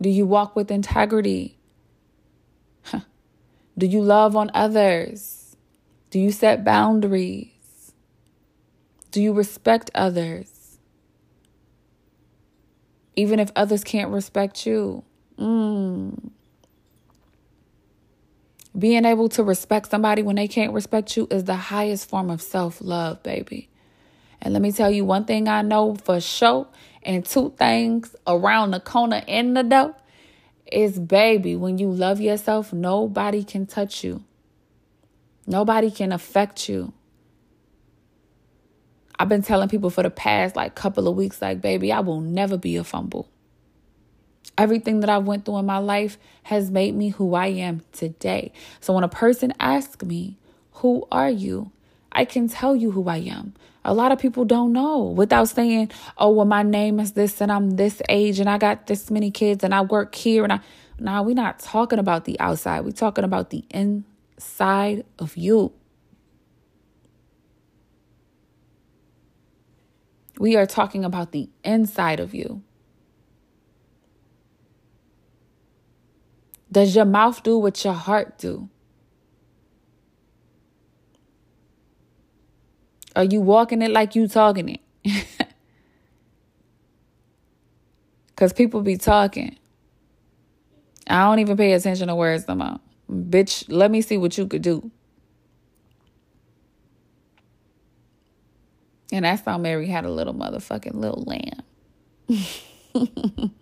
Do 0.01 0.09
you 0.09 0.27
walk 0.27 0.57
with 0.57 0.71
integrity? 0.71 1.59
Do 3.79 3.87
you 3.87 4.03
love 4.03 4.35
on 4.37 4.51
others? 4.53 5.57
Do 6.11 6.19
you 6.19 6.33
set 6.33 6.65
boundaries? 6.65 7.93
Do 9.11 9.23
you 9.23 9.33
respect 9.33 9.91
others? 9.95 10.79
Even 13.17 13.39
if 13.39 13.53
others 13.55 13.85
can't 13.85 14.11
respect 14.11 14.67
you. 14.67 15.05
Mm. 15.39 16.31
Being 18.79 19.05
able 19.05 19.29
to 19.31 19.43
respect 19.43 19.91
somebody 19.91 20.23
when 20.23 20.37
they 20.37 20.49
can't 20.49 20.73
respect 20.73 21.17
you 21.17 21.27
is 21.31 21.45
the 21.45 21.57
highest 21.57 22.09
form 22.09 22.31
of 22.31 22.43
self 22.43 22.81
love, 22.81 23.23
baby. 23.23 23.70
And 24.43 24.55
let 24.55 24.63
me 24.63 24.73
tell 24.73 24.91
you 24.91 25.05
one 25.05 25.25
thing 25.25 25.49
I 25.49 25.63
know 25.63 25.95
for 25.95 26.21
sure, 26.21 26.67
and 27.03 27.25
two 27.25 27.53
things 27.59 28.15
around 28.27 28.71
the 28.73 28.81
corner 28.81 29.23
in 29.27 29.55
the 29.55 29.63
door 29.63 29.95
is 30.71 30.99
baby, 30.99 31.57
when 31.57 31.79
you 31.79 31.91
love 31.91 32.21
yourself, 32.21 32.73
nobody 32.73 33.43
can 33.45 33.67
touch 33.67 34.05
you. 34.05 34.25
Nobody 35.47 35.91
can 35.91 36.13
affect 36.13 36.69
you. 36.69 36.93
I've 39.19 39.29
been 39.29 39.43
telling 39.43 39.69
people 39.69 39.91
for 39.91 40.03
the 40.03 40.11
past 40.11 40.57
like 40.57 40.75
couple 40.75 41.07
of 41.07 41.17
weeks 41.17 41.43
like 41.43 41.61
baby, 41.61 41.93
I 41.93 42.01
will 42.01 42.21
never 42.21 42.57
be 42.57 42.77
a 42.77 42.85
fumble. 42.85 43.29
Everything 44.57 45.01
that 45.01 45.11
I 45.11 45.19
went 45.19 45.45
through 45.45 45.59
in 45.59 45.67
my 45.67 45.79
life 45.79 46.19
has 46.45 46.71
made 46.71 46.95
me 46.95 47.11
who 47.11 47.35
I 47.35 47.49
am 47.49 47.83
today. 47.93 48.53
So 48.81 48.95
when 48.95 49.05
a 49.05 49.09
person 49.09 49.53
asks 49.61 50.05
me, 50.05 50.39
"Who 50.75 51.07
are 51.13 51.31
you?" 51.31 51.71
I 52.13 52.25
can 52.25 52.49
tell 52.49 52.75
you 52.75 52.91
who 52.91 53.09
I 53.09 53.19
am. 53.19 53.55
A 53.85 53.95
lot 53.95 54.13
of 54.13 54.19
people 54.19 54.45
don't 54.45 54.73
know 54.73 55.05
without 55.05 55.49
saying, 55.49 55.91
oh, 56.19 56.31
well, 56.31 56.45
my 56.45 56.63
name 56.63 57.01
is 57.01 57.13
this 57.13 57.41
and 57.41 57.51
I'm 57.51 57.71
this 57.73 58.03
age 58.09 58.39
and 58.39 58.49
I 58.49 58.59
got 58.59 58.87
this 58.87 59.11
many 59.11 59.31
kids 59.31 59.65
and 59.65 59.75
I 59.75 59.81
work 59.81 60.15
here. 60.15 60.45
And 60.45 60.53
I, 60.53 60.61
now 60.99 61.23
we're 61.23 61.35
not 61.35 61.61
talking 61.61 61.99
about 61.99 62.25
the 62.25 62.39
outside. 62.41 62.85
We're 62.85 62.91
talking 62.91 63.25
about 63.25 63.51
the 63.51 63.65
inside 63.71 65.05
of 65.19 65.37
you. 65.37 65.73
We 70.39 70.57
are 70.57 70.67
talking 70.67 71.05
about 71.05 71.33
the 71.33 71.49
inside 71.65 72.21
of 72.21 72.35
you. 72.35 72.63
Does 76.73 76.95
your 76.95 77.05
mouth 77.05 77.43
do 77.43 77.59
what 77.59 77.85
your 77.85 77.95
heart 77.95 78.39
do? 78.39 78.69
Are 83.17 83.25
you 83.25 83.41
walking 83.41 83.83
it 83.83 83.91
like 83.91 84.15
you 84.15 84.29
talking 84.29 84.79
it? 85.05 85.25
Because 88.41 88.55
people 88.55 88.81
be 88.81 88.97
talking. 88.97 89.59
I 91.07 91.25
don't 91.25 91.41
even 91.41 91.59
pay 91.59 91.75
attention 91.75 92.09
to 92.09 92.15
words 92.15 92.49
no 92.49 92.55
more. 92.55 92.79
Bitch, 93.11 93.67
let 93.69 93.91
me 93.91 94.01
see 94.01 94.17
what 94.17 94.39
you 94.39 94.47
could 94.47 94.63
do. 94.63 94.91
And 99.13 99.27
that's 99.27 99.43
how 99.45 99.59
Mary 99.59 99.89
had 99.89 100.07
a 100.07 100.11
little 100.11 100.33
motherfucking 100.33 100.95
little 100.95 101.23
lamb. 101.27 101.63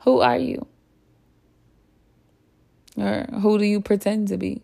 who 0.00 0.20
are 0.20 0.38
you? 0.38 0.64
Or 2.96 3.26
who 3.40 3.58
do 3.58 3.64
you 3.64 3.80
pretend 3.80 4.28
to 4.28 4.36
be? 4.36 4.62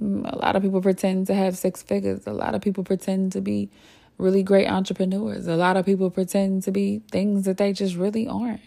A 0.00 0.36
lot 0.36 0.56
of 0.56 0.62
people 0.62 0.82
pretend 0.82 1.26
to 1.28 1.34
have 1.34 1.56
six 1.56 1.82
figures. 1.82 2.26
A 2.26 2.32
lot 2.32 2.54
of 2.54 2.60
people 2.60 2.84
pretend 2.84 3.32
to 3.32 3.40
be 3.40 3.70
really 4.18 4.42
great 4.42 4.68
entrepreneurs. 4.68 5.46
A 5.46 5.56
lot 5.56 5.76
of 5.76 5.86
people 5.86 6.10
pretend 6.10 6.62
to 6.64 6.70
be 6.70 7.02
things 7.10 7.44
that 7.44 7.56
they 7.56 7.72
just 7.72 7.96
really 7.96 8.26
aren't. 8.26 8.60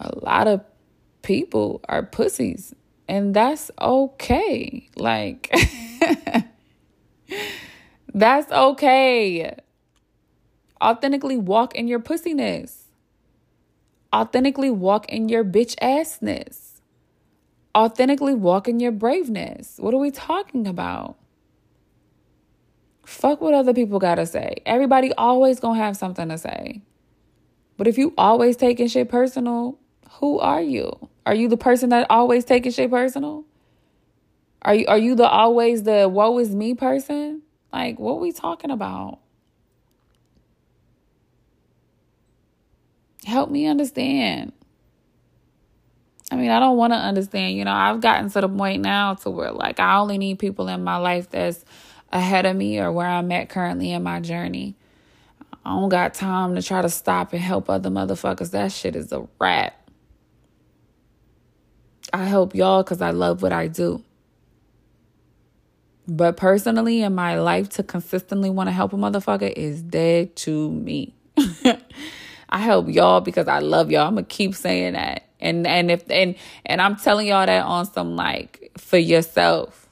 A 0.00 0.18
lot 0.18 0.48
of 0.48 0.64
people 1.22 1.82
are 1.88 2.02
pussies, 2.02 2.74
and 3.08 3.34
that's 3.34 3.70
okay. 3.80 4.88
Like, 4.96 5.54
that's 8.14 8.50
okay. 8.50 9.56
Authentically 10.82 11.36
walk 11.36 11.74
in 11.74 11.88
your 11.88 12.00
pussiness. 12.00 12.84
Authentically 14.14 14.70
walk 14.70 15.08
in 15.10 15.28
your 15.28 15.44
bitch 15.44 15.74
assness. 15.82 16.75
Authentically 17.76 18.34
walk 18.34 18.68
in 18.68 18.80
your 18.80 18.92
braveness. 18.92 19.74
What 19.78 19.92
are 19.92 19.98
we 19.98 20.10
talking 20.10 20.66
about? 20.66 21.16
Fuck 23.04 23.42
what 23.42 23.54
other 23.54 23.74
people 23.74 23.98
gotta 23.98 24.26
say. 24.26 24.56
Everybody 24.64 25.12
always 25.12 25.60
gonna 25.60 25.78
have 25.78 25.96
something 25.96 26.28
to 26.30 26.38
say. 26.38 26.82
But 27.76 27.86
if 27.86 27.98
you 27.98 28.14
always 28.16 28.56
taking 28.56 28.88
shit 28.88 29.10
personal, 29.10 29.78
who 30.20 30.38
are 30.38 30.62
you? 30.62 30.90
Are 31.26 31.34
you 31.34 31.48
the 31.48 31.58
person 31.58 31.90
that 31.90 32.06
always 32.10 32.44
taking 32.46 32.72
shit 32.72 32.90
personal? 32.90 33.44
Are 34.62 34.74
you 34.74 34.86
are 34.86 34.98
you 34.98 35.14
the 35.14 35.28
always 35.28 35.82
the 35.82 36.08
woe 36.08 36.38
is 36.38 36.54
me 36.54 36.74
person? 36.74 37.42
Like 37.72 37.98
what 37.98 38.14
are 38.14 38.20
we 38.20 38.32
talking 38.32 38.70
about? 38.70 39.20
Help 43.24 43.50
me 43.50 43.66
understand. 43.66 44.52
I 46.30 46.36
mean, 46.36 46.50
I 46.50 46.58
don't 46.58 46.76
want 46.76 46.92
to 46.92 46.96
understand. 46.96 47.56
You 47.56 47.64
know, 47.64 47.72
I've 47.72 48.00
gotten 48.00 48.30
to 48.30 48.40
the 48.40 48.48
point 48.48 48.82
now 48.82 49.14
to 49.14 49.30
where 49.30 49.52
like 49.52 49.78
I 49.78 49.98
only 49.98 50.18
need 50.18 50.38
people 50.38 50.68
in 50.68 50.82
my 50.82 50.96
life 50.96 51.30
that's 51.30 51.64
ahead 52.12 52.46
of 52.46 52.56
me 52.56 52.80
or 52.80 52.90
where 52.92 53.06
I'm 53.06 53.30
at 53.32 53.48
currently 53.48 53.92
in 53.92 54.02
my 54.02 54.20
journey. 54.20 54.74
I 55.64 55.70
don't 55.70 55.88
got 55.88 56.14
time 56.14 56.54
to 56.54 56.62
try 56.62 56.82
to 56.82 56.88
stop 56.88 57.32
and 57.32 57.42
help 57.42 57.68
other 57.68 57.90
motherfuckers. 57.90 58.52
That 58.52 58.72
shit 58.72 58.94
is 58.94 59.12
a 59.12 59.26
wrap. 59.40 59.74
I 62.12 62.24
help 62.24 62.54
y'all 62.54 62.82
because 62.82 63.02
I 63.02 63.10
love 63.10 63.42
what 63.42 63.52
I 63.52 63.66
do. 63.66 64.02
But 66.08 66.36
personally, 66.36 67.02
in 67.02 67.14
my 67.14 67.38
life, 67.40 67.68
to 67.70 67.82
consistently 67.82 68.48
want 68.48 68.68
to 68.68 68.72
help 68.72 68.92
a 68.92 68.96
motherfucker 68.96 69.52
is 69.52 69.82
dead 69.82 70.36
to 70.36 70.70
me. 70.70 71.14
I 72.48 72.58
help 72.58 72.88
y'all 72.88 73.20
because 73.20 73.48
I 73.48 73.58
love 73.58 73.90
y'all. 73.90 74.06
I'm 74.06 74.14
gonna 74.14 74.24
keep 74.24 74.54
saying 74.54 74.92
that. 74.92 75.24
And 75.40 75.66
and 75.66 75.90
if 75.90 76.10
and 76.10 76.34
and 76.64 76.80
I'm 76.80 76.96
telling 76.96 77.26
y'all 77.26 77.46
that 77.46 77.64
on 77.64 77.86
some 77.86 78.16
like 78.16 78.72
for 78.78 78.98
yourself. 78.98 79.88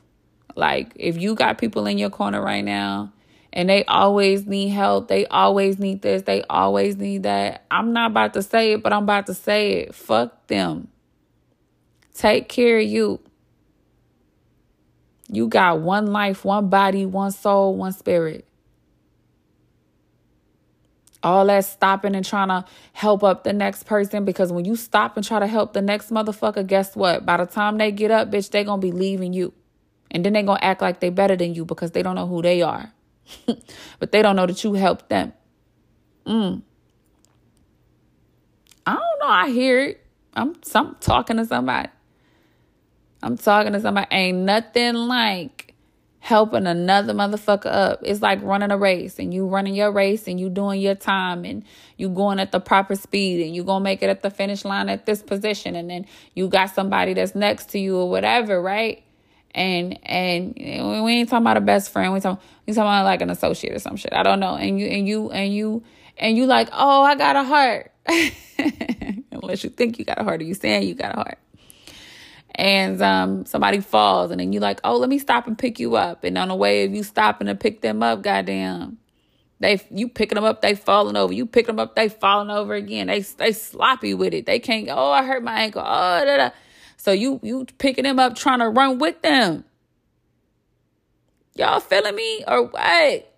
Like 0.56 0.92
if 0.96 1.20
you 1.20 1.34
got 1.34 1.58
people 1.58 1.86
in 1.86 1.98
your 1.98 2.10
corner 2.10 2.42
right 2.42 2.64
now 2.64 3.12
and 3.52 3.68
they 3.68 3.84
always 3.84 4.46
need 4.46 4.68
help, 4.68 5.08
they 5.08 5.26
always 5.26 5.78
need 5.78 6.02
this, 6.02 6.22
they 6.22 6.42
always 6.48 6.96
need 6.96 7.24
that. 7.24 7.64
I'm 7.70 7.92
not 7.92 8.12
about 8.12 8.34
to 8.34 8.42
say 8.42 8.72
it, 8.72 8.82
but 8.82 8.92
I'm 8.92 9.02
about 9.02 9.26
to 9.26 9.34
say 9.34 9.72
it. 9.80 9.94
Fuck 9.94 10.46
them. 10.46 10.88
Take 12.14 12.48
care 12.48 12.78
of 12.78 12.86
you. 12.86 13.20
You 15.28 15.48
got 15.48 15.80
one 15.80 16.06
life, 16.06 16.44
one 16.44 16.68
body, 16.68 17.06
one 17.06 17.32
soul, 17.32 17.74
one 17.74 17.92
spirit. 17.92 18.46
All 21.24 21.46
that 21.46 21.64
stopping 21.64 22.14
and 22.14 22.24
trying 22.24 22.48
to 22.48 22.64
help 22.92 23.24
up 23.24 23.44
the 23.44 23.52
next 23.52 23.84
person 23.84 24.24
because 24.24 24.52
when 24.52 24.64
you 24.64 24.76
stop 24.76 25.16
and 25.16 25.26
try 25.26 25.38
to 25.38 25.46
help 25.46 25.72
the 25.72 25.82
next 25.82 26.10
motherfucker, 26.10 26.66
guess 26.66 26.94
what? 26.94 27.24
By 27.24 27.38
the 27.38 27.46
time 27.46 27.78
they 27.78 27.90
get 27.90 28.10
up, 28.10 28.30
bitch, 28.30 28.50
they 28.50 28.62
to 28.64 28.76
be 28.76 28.92
leaving 28.92 29.32
you. 29.32 29.54
And 30.10 30.24
then 30.24 30.34
they 30.34 30.42
to 30.42 30.64
act 30.64 30.82
like 30.82 31.00
they 31.00 31.08
better 31.08 31.34
than 31.34 31.54
you 31.54 31.64
because 31.64 31.90
they 31.92 32.02
don't 32.02 32.14
know 32.14 32.26
who 32.26 32.42
they 32.42 32.62
are. 32.62 32.92
but 33.98 34.12
they 34.12 34.22
don't 34.22 34.36
know 34.36 34.46
that 34.46 34.62
you 34.62 34.74
helped 34.74 35.08
them. 35.08 35.32
Mm. 36.26 36.62
I 38.86 38.92
don't 38.92 39.20
know. 39.20 39.26
I 39.26 39.50
hear 39.50 39.80
it. 39.80 40.06
I'm 40.34 40.62
some 40.62 40.96
talking 41.00 41.38
to 41.38 41.46
somebody. 41.46 41.88
I'm 43.22 43.38
talking 43.38 43.72
to 43.72 43.80
somebody. 43.80 44.06
Ain't 44.10 44.38
nothing 44.38 44.94
like 44.94 45.63
helping 46.24 46.66
another 46.66 47.12
motherfucker 47.12 47.66
up. 47.66 48.00
It's 48.02 48.22
like 48.22 48.42
running 48.42 48.70
a 48.70 48.78
race 48.78 49.18
and 49.18 49.34
you 49.34 49.46
running 49.46 49.74
your 49.74 49.92
race 49.92 50.26
and 50.26 50.40
you 50.40 50.48
doing 50.48 50.80
your 50.80 50.94
time 50.94 51.44
and 51.44 51.62
you 51.98 52.08
going 52.08 52.40
at 52.40 52.50
the 52.50 52.60
proper 52.60 52.96
speed 52.96 53.44
and 53.44 53.54
you 53.54 53.62
gonna 53.62 53.84
make 53.84 54.02
it 54.02 54.08
at 54.08 54.22
the 54.22 54.30
finish 54.30 54.64
line 54.64 54.88
at 54.88 55.04
this 55.04 55.22
position 55.22 55.76
and 55.76 55.90
then 55.90 56.06
you 56.32 56.48
got 56.48 56.70
somebody 56.70 57.12
that's 57.12 57.34
next 57.34 57.68
to 57.68 57.78
you 57.78 57.98
or 57.98 58.08
whatever, 58.08 58.62
right? 58.62 59.02
And 59.54 59.98
and 60.02 60.54
we 60.56 61.12
ain't 61.12 61.28
talking 61.28 61.44
about 61.44 61.58
a 61.58 61.60
best 61.60 61.92
friend. 61.92 62.14
We 62.14 62.20
talking 62.20 62.42
we 62.66 62.72
talking 62.72 62.88
about 62.88 63.04
like 63.04 63.20
an 63.20 63.28
associate 63.28 63.74
or 63.74 63.78
some 63.78 63.96
shit. 63.96 64.14
I 64.14 64.22
don't 64.22 64.40
know. 64.40 64.54
And 64.54 64.80
you 64.80 64.86
and 64.86 65.06
you 65.06 65.30
and 65.30 65.54
you 65.54 65.82
and 66.16 66.38
you 66.38 66.46
like, 66.46 66.70
oh, 66.72 67.02
I 67.02 67.16
got 67.16 67.36
a 67.36 67.44
heart. 67.44 67.92
Unless 69.30 69.62
you 69.62 69.68
think 69.68 69.98
you 69.98 70.06
got 70.06 70.18
a 70.18 70.24
heart 70.24 70.40
or 70.40 70.44
you 70.44 70.54
saying 70.54 70.88
you 70.88 70.94
got 70.94 71.12
a 71.12 71.16
heart 71.16 71.38
and 72.54 73.02
um, 73.02 73.46
somebody 73.46 73.80
falls 73.80 74.30
and 74.30 74.40
then 74.40 74.52
you're 74.52 74.62
like, 74.62 74.80
oh, 74.84 74.96
let 74.96 75.08
me 75.08 75.18
stop 75.18 75.46
and 75.46 75.58
pick 75.58 75.80
you 75.80 75.96
up. 75.96 76.22
And 76.24 76.38
on 76.38 76.48
the 76.48 76.54
way 76.54 76.84
of 76.84 76.94
you 76.94 77.02
stopping 77.02 77.48
to 77.48 77.54
pick 77.54 77.80
them 77.80 78.02
up, 78.02 78.22
goddamn, 78.22 78.98
they 79.60 79.80
you 79.90 80.08
picking 80.08 80.36
them 80.36 80.44
up, 80.44 80.62
they 80.62 80.74
falling 80.74 81.16
over. 81.16 81.32
You 81.32 81.46
pick 81.46 81.66
them 81.66 81.78
up, 81.78 81.96
they 81.96 82.08
falling 82.08 82.50
over 82.50 82.74
again. 82.74 83.06
They 83.08 83.20
they 83.20 83.52
sloppy 83.52 84.14
with 84.14 84.34
it. 84.34 84.46
They 84.46 84.58
can't. 84.58 84.88
Oh, 84.90 85.10
I 85.10 85.24
hurt 85.24 85.42
my 85.42 85.60
ankle. 85.60 85.82
Oh, 85.84 86.24
da, 86.24 86.36
da. 86.36 86.50
so 86.96 87.12
you 87.12 87.40
you 87.42 87.66
picking 87.78 88.04
them 88.04 88.18
up, 88.18 88.36
trying 88.36 88.58
to 88.60 88.68
run 88.68 88.98
with 88.98 89.20
them. 89.22 89.64
Y'all 91.56 91.80
feeling 91.80 92.14
me 92.16 92.44
or 92.46 92.64
what? 92.66 93.32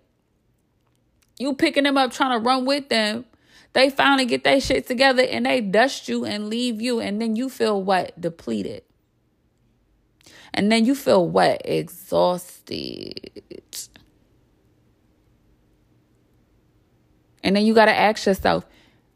You 1.39 1.53
picking 1.53 1.83
them 1.83 1.97
up, 1.97 2.11
trying 2.11 2.39
to 2.39 2.43
run 2.43 2.65
with 2.65 2.89
them. 2.89 3.25
They 3.73 3.91
finally 3.91 4.25
get 4.25 4.43
their 4.43 4.59
shit 4.59 4.87
together 4.87 5.21
and 5.23 5.45
they 5.45 5.61
dust 5.61 6.09
you 6.09 6.25
and 6.25 6.49
leave 6.49 6.81
you, 6.81 6.99
and 6.99 7.21
then 7.21 7.35
you 7.35 7.47
feel 7.47 7.81
what? 7.81 8.19
Depleted. 8.19 8.83
And 10.57 10.71
then 10.71 10.85
you 10.85 10.95
feel 10.95 11.29
what? 11.29 11.61
Exhausted. 11.63 13.29
And 17.43 17.55
then 17.55 17.63
you 17.63 17.75
got 17.75 17.85
to 17.85 17.95
ask 17.95 18.25
yourself, 18.25 18.65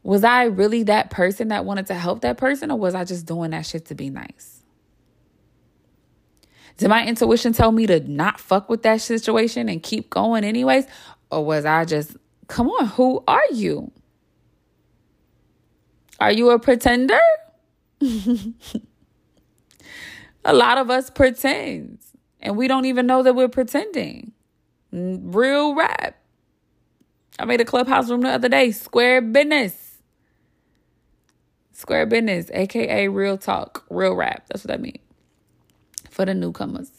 was 0.04 0.22
I 0.22 0.44
really 0.44 0.84
that 0.84 1.10
person 1.10 1.48
that 1.48 1.64
wanted 1.64 1.88
to 1.88 1.94
help 1.94 2.20
that 2.20 2.38
person, 2.38 2.70
or 2.70 2.78
was 2.78 2.94
I 2.94 3.04
just 3.04 3.26
doing 3.26 3.50
that 3.50 3.66
shit 3.66 3.86
to 3.86 3.96
be 3.96 4.08
nice? 4.08 4.62
Did 6.76 6.88
my 6.88 7.04
intuition 7.04 7.52
tell 7.52 7.72
me 7.72 7.88
to 7.88 7.98
not 8.08 8.38
fuck 8.38 8.68
with 8.68 8.84
that 8.84 9.00
situation 9.00 9.68
and 9.68 9.82
keep 9.82 10.10
going 10.10 10.44
anyways? 10.44 10.86
Or 11.28 11.44
was 11.44 11.64
I 11.64 11.84
just, 11.84 12.16
come 12.46 12.68
on, 12.68 12.86
who 12.86 13.24
are 13.26 13.42
you? 13.52 13.90
Are 16.20 16.32
you 16.32 16.50
a 16.50 16.60
pretender? 16.60 17.18
A 20.44 20.52
lot 20.52 20.78
of 20.78 20.90
us 20.90 21.10
pretend 21.10 21.98
and 22.42 22.56
we 22.56 22.66
don't 22.68 22.84
even 22.84 23.06
know 23.06 23.22
that 23.22 23.34
we're 23.34 23.48
pretending. 23.48 24.32
Real 24.90 25.74
rap. 25.74 26.16
I 27.38 27.44
made 27.44 27.60
a 27.60 27.64
clubhouse 27.64 28.10
room 28.10 28.20
the 28.22 28.30
other 28.30 28.48
day. 28.48 28.72
Square 28.72 29.22
business. 29.22 29.98
Square 31.72 32.06
business, 32.06 32.50
aka 32.52 33.08
real 33.08 33.38
talk, 33.38 33.84
real 33.88 34.14
rap. 34.14 34.44
That's 34.48 34.64
what 34.64 34.74
I 34.74 34.76
mean. 34.76 34.98
For 36.10 36.24
the 36.24 36.34
newcomers. 36.34 36.90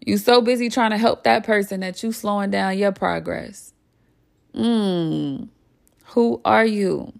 You 0.00 0.18
so 0.18 0.40
busy 0.40 0.70
trying 0.70 0.92
to 0.92 0.98
help 0.98 1.24
that 1.24 1.44
person 1.44 1.80
that 1.80 2.02
you 2.02 2.12
slowing 2.12 2.50
down 2.50 2.78
your 2.78 2.92
progress. 2.92 3.72
Mm. 4.54 5.48
Who 6.04 6.40
are 6.44 6.64
you? 6.64 7.12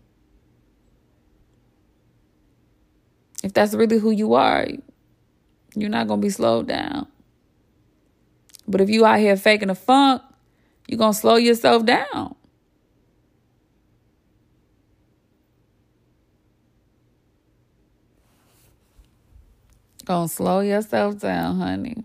If 3.42 3.52
that's 3.52 3.74
really 3.74 3.98
who 3.98 4.10
you 4.10 4.34
are, 4.34 4.66
you're 5.74 5.90
not 5.90 6.08
going 6.08 6.20
to 6.20 6.26
be 6.26 6.30
slowed 6.30 6.68
down. 6.68 7.06
But 8.66 8.80
if 8.80 8.90
you 8.90 9.04
out 9.04 9.20
here 9.20 9.36
faking 9.36 9.70
a 9.70 9.74
funk, 9.74 10.22
you're 10.88 10.98
going 10.98 11.12
to 11.12 11.18
slow 11.18 11.36
yourself 11.36 11.84
down. 11.84 12.34
Gonna 20.06 20.28
slow 20.28 20.60
yourself 20.60 21.18
down, 21.18 21.58
honey. 21.58 22.04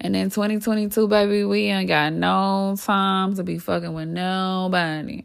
And 0.00 0.16
in 0.16 0.30
2022, 0.30 1.06
baby, 1.06 1.44
we 1.44 1.64
ain't 1.64 1.86
got 1.86 2.14
no 2.14 2.74
time 2.82 3.34
to 3.34 3.44
be 3.44 3.58
fucking 3.58 3.92
with 3.92 4.08
nobody. 4.08 5.24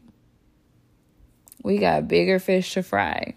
We 1.64 1.78
got 1.78 2.10
bigger 2.10 2.38
fish 2.38 2.74
to 2.74 2.84
fry. 2.84 3.36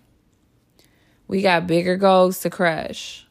We 1.26 1.42
got 1.42 1.66
bigger 1.66 1.96
goals 1.96 2.40
to 2.40 2.50
crush. 2.50 3.26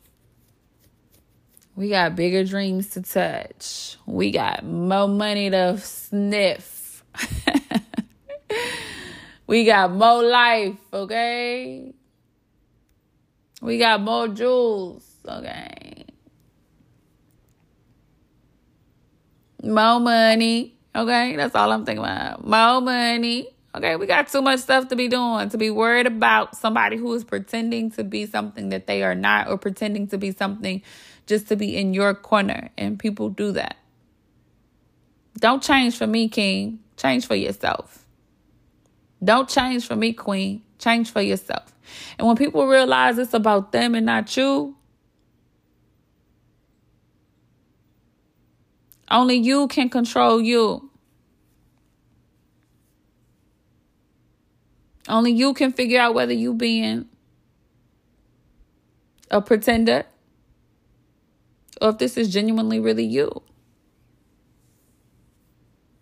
We 1.75 1.89
got 1.89 2.15
bigger 2.15 2.43
dreams 2.43 2.89
to 2.91 3.01
touch. 3.01 3.97
We 4.05 4.31
got 4.31 4.63
more 4.63 5.07
money 5.07 5.49
to 5.49 5.77
sniff. 5.79 7.03
we 9.47 9.65
got 9.65 9.91
more 9.91 10.23
life, 10.23 10.77
okay? 10.91 11.93
We 13.61 13.77
got 13.79 14.01
more 14.01 14.27
jewels, 14.27 15.05
okay? 15.27 16.05
More 19.63 19.99
money, 19.99 20.75
okay? 20.95 21.35
That's 21.35 21.55
all 21.55 21.71
I'm 21.71 21.85
thinking 21.85 22.03
about. 22.03 22.45
More 22.45 22.81
money. 22.81 23.52
Okay, 23.75 23.95
we 23.95 24.05
got 24.05 24.27
too 24.27 24.41
much 24.41 24.59
stuff 24.59 24.89
to 24.89 24.95
be 24.95 25.07
doing, 25.07 25.49
to 25.49 25.57
be 25.57 25.71
worried 25.71 26.05
about 26.05 26.55
somebody 26.55 26.95
who 26.95 27.11
is 27.13 27.23
pretending 27.23 27.89
to 27.91 28.03
be 28.03 28.27
something 28.27 28.69
that 28.69 28.85
they 28.85 29.01
are 29.01 29.15
not, 29.15 29.47
or 29.47 29.57
pretending 29.57 30.07
to 30.09 30.17
be 30.17 30.31
something 30.31 30.83
just 31.25 31.47
to 31.47 31.55
be 31.55 31.75
in 31.75 31.93
your 31.93 32.13
corner. 32.13 32.69
And 32.77 32.99
people 32.99 33.29
do 33.29 33.51
that. 33.53 33.77
Don't 35.39 35.63
change 35.63 35.97
for 35.97 36.05
me, 36.05 36.29
king. 36.29 36.79
Change 36.97 37.25
for 37.25 37.35
yourself. 37.35 38.05
Don't 39.23 39.49
change 39.49 39.87
for 39.87 39.95
me, 39.95 40.13
queen. 40.13 40.61
Change 40.77 41.09
for 41.09 41.21
yourself. 41.21 41.73
And 42.19 42.27
when 42.27 42.35
people 42.35 42.67
realize 42.67 43.17
it's 43.17 43.33
about 43.33 43.71
them 43.71 43.95
and 43.95 44.05
not 44.05 44.35
you, 44.37 44.75
only 49.09 49.35
you 49.35 49.67
can 49.67 49.89
control 49.89 50.41
you. 50.41 50.89
Only 55.13 55.31
you 55.31 55.53
can 55.53 55.71
figure 55.71 55.99
out 55.99 56.15
whether 56.15 56.33
you 56.33 56.55
being 56.55 57.07
a 59.29 59.43
pretender 59.43 60.05
or 61.79 61.89
if 61.89 61.99
this 61.99 62.17
is 62.17 62.33
genuinely 62.33 62.79
really 62.79 63.05
you. 63.05 63.43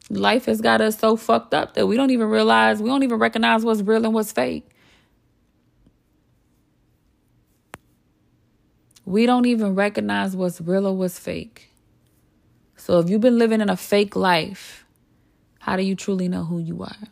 Life 0.10 0.46
has 0.46 0.62
got 0.62 0.80
us 0.80 0.98
so 0.98 1.18
fucked 1.18 1.54
up 1.54 1.74
that 1.74 1.88
we 1.88 1.98
don't 1.98 2.12
even 2.12 2.30
realize, 2.30 2.82
we 2.82 2.88
don't 2.88 3.04
even 3.04 3.20
recognize 3.20 3.66
what's 3.66 3.82
real 3.82 4.06
and 4.06 4.14
what's 4.14 4.32
fake. 4.32 4.70
We 9.04 9.26
don't 9.26 9.46
even 9.46 9.76
recognize 9.76 10.38
what's 10.38 10.62
real 10.62 10.88
or 10.88 10.96
what's 10.96 11.20
fake. 11.20 11.70
So 12.78 13.00
if 13.00 13.10
you've 13.10 13.20
been 13.20 13.38
living 13.38 13.60
in 13.60 13.70
a 13.70 13.76
fake 13.76 14.16
life, 14.16 14.86
how 15.60 15.76
do 15.76 15.84
you 15.84 15.96
truly 15.96 16.30
know 16.30 16.46
who 16.46 16.60
you 16.60 16.84
are? 16.84 17.10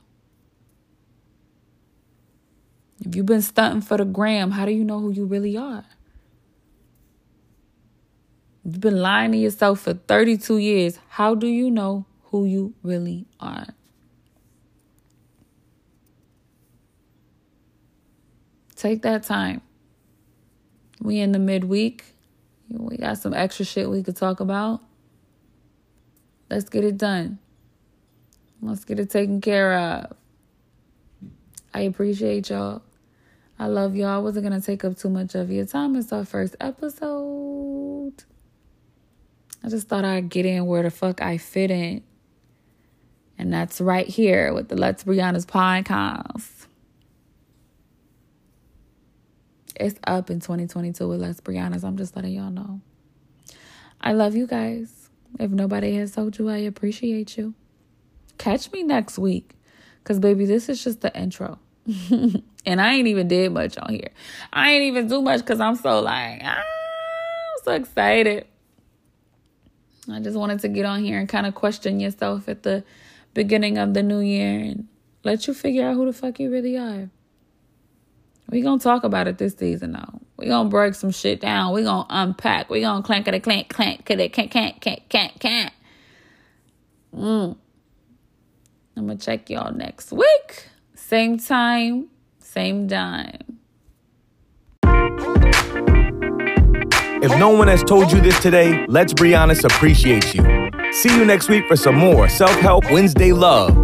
If 3.05 3.15
you've 3.15 3.25
been 3.25 3.41
stunting 3.41 3.81
for 3.81 3.97
the 3.97 4.05
gram, 4.05 4.51
how 4.51 4.65
do 4.65 4.71
you 4.71 4.83
know 4.83 4.99
who 4.99 5.11
you 5.11 5.25
really 5.25 5.55
are? 5.55 5.85
You've 8.63 8.81
been 8.81 9.01
lying 9.01 9.31
to 9.31 9.37
yourself 9.37 9.81
for 9.81 9.93
32 9.93 10.57
years, 10.57 10.99
how 11.09 11.33
do 11.33 11.47
you 11.47 11.71
know 11.71 12.05
who 12.25 12.45
you 12.45 12.73
really 12.83 13.25
are? 13.39 13.67
Take 18.75 19.01
that 19.01 19.23
time. 19.23 19.61
We 21.01 21.19
in 21.19 21.31
the 21.31 21.39
midweek. 21.39 22.05
We 22.69 22.97
got 22.97 23.17
some 23.17 23.33
extra 23.33 23.65
shit 23.65 23.89
we 23.89 24.03
could 24.03 24.15
talk 24.15 24.39
about. 24.39 24.81
Let's 26.49 26.69
get 26.69 26.83
it 26.83 26.97
done. 26.97 27.39
Let's 28.61 28.83
get 28.85 28.99
it 28.99 29.09
taken 29.09 29.41
care 29.41 29.73
of. 29.77 30.15
I 31.73 31.81
appreciate 31.81 32.49
y'all. 32.49 32.81
I 33.61 33.67
love 33.67 33.93
y'all. 33.93 34.07
I 34.07 34.17
wasn't 34.19 34.47
going 34.47 34.59
to 34.59 34.65
take 34.65 34.85
up 34.85 34.97
too 34.97 35.09
much 35.09 35.35
of 35.35 35.51
your 35.51 35.65
time. 35.65 35.97
It's 35.97 36.13
our 36.13 36.23
first 36.23 36.55
episode. 36.61 38.23
I 39.61 39.67
just 39.67 39.89
thought 39.89 40.05
I'd 40.05 40.29
get 40.29 40.45
in 40.45 40.65
where 40.65 40.83
the 40.83 40.89
fuck 40.89 41.21
I 41.21 41.37
fit 41.37 41.69
in. 41.69 42.01
And 43.37 43.51
that's 43.51 43.81
right 43.81 44.07
here 44.07 44.53
with 44.53 44.69
the 44.69 44.77
Let's 44.77 45.05
Honest 45.05 45.49
podcast. 45.49 46.67
It's 49.75 49.99
up 50.07 50.29
in 50.29 50.39
2022 50.39 51.07
with 51.07 51.21
Let's 51.21 51.41
Honest. 51.45 51.83
I'm 51.83 51.97
just 51.97 52.15
letting 52.15 52.33
y'all 52.33 52.51
know. 52.51 52.79
I 53.99 54.13
love 54.13 54.37
you 54.37 54.47
guys. 54.47 55.09
If 55.37 55.51
nobody 55.51 55.95
has 55.95 56.13
told 56.13 56.39
you, 56.39 56.47
I 56.47 56.57
appreciate 56.57 57.37
you. 57.37 57.53
Catch 58.37 58.71
me 58.71 58.83
next 58.83 59.19
week. 59.19 59.51
Because, 60.01 60.19
baby, 60.19 60.45
this 60.45 60.69
is 60.69 60.81
just 60.81 61.01
the 61.01 61.13
intro. 61.17 61.59
and 62.65 62.81
I 62.81 62.93
ain't 62.93 63.07
even 63.07 63.27
did 63.27 63.51
much 63.51 63.77
on 63.77 63.93
here. 63.93 64.09
I 64.53 64.71
ain't 64.71 64.83
even 64.83 65.07
do 65.07 65.21
much 65.21 65.39
because 65.41 65.59
I'm 65.59 65.75
so 65.75 66.01
like, 66.01 66.41
ah, 66.43 66.57
I'm 66.57 67.63
so 67.63 67.71
excited. 67.73 68.45
I 70.11 70.19
just 70.19 70.37
wanted 70.37 70.59
to 70.61 70.67
get 70.67 70.85
on 70.85 71.03
here 71.03 71.19
and 71.19 71.29
kind 71.29 71.45
of 71.45 71.55
question 71.55 71.99
yourself 71.99 72.49
at 72.49 72.63
the 72.63 72.83
beginning 73.33 73.77
of 73.77 73.93
the 73.93 74.03
new 74.03 74.19
year 74.19 74.59
and 74.59 74.87
let 75.23 75.47
you 75.47 75.53
figure 75.53 75.87
out 75.87 75.95
who 75.95 76.05
the 76.05 76.13
fuck 76.13 76.39
you 76.39 76.51
really 76.51 76.77
are. 76.77 77.09
We 78.49 78.61
gonna 78.61 78.79
talk 78.79 79.03
about 79.03 79.27
it 79.27 79.37
this 79.37 79.53
season 79.53 79.91
though. 79.93 80.21
We 80.37 80.47
gonna 80.47 80.69
break 80.69 80.95
some 80.95 81.11
shit 81.11 81.39
down. 81.39 81.73
We 81.73 81.83
gonna 81.83 82.07
unpack. 82.09 82.69
We 82.69 82.81
gonna 82.81 83.03
clank 83.03 83.27
it, 83.27 83.43
clank, 83.43 83.69
clank 83.69 84.09
it, 84.09 84.33
can't, 84.33 84.49
can't, 84.49 84.81
can't, 84.81 85.09
can't, 85.09 85.39
can't. 85.39 85.73
Mm. 87.15 87.57
I'm 88.97 89.07
gonna 89.07 89.19
check 89.19 89.49
y'all 89.49 89.71
next 89.71 90.11
week. 90.11 90.67
Same 91.09 91.39
time, 91.39 92.09
same 92.37 92.85
dime. 92.85 93.57
If 97.23 97.31
no 97.39 97.49
one 97.49 97.67
has 97.67 97.81
told 97.81 98.11
you 98.11 98.21
this 98.21 98.39
today, 98.39 98.85
let's 98.87 99.13
be 99.13 99.33
honest, 99.33 99.63
appreciate 99.63 100.35
you. 100.35 100.69
See 100.91 101.09
you 101.09 101.25
next 101.25 101.49
week 101.49 101.67
for 101.67 101.75
some 101.75 101.95
more 101.95 102.29
self 102.29 102.55
help 102.59 102.83
Wednesday 102.91 103.33
love. 103.33 103.75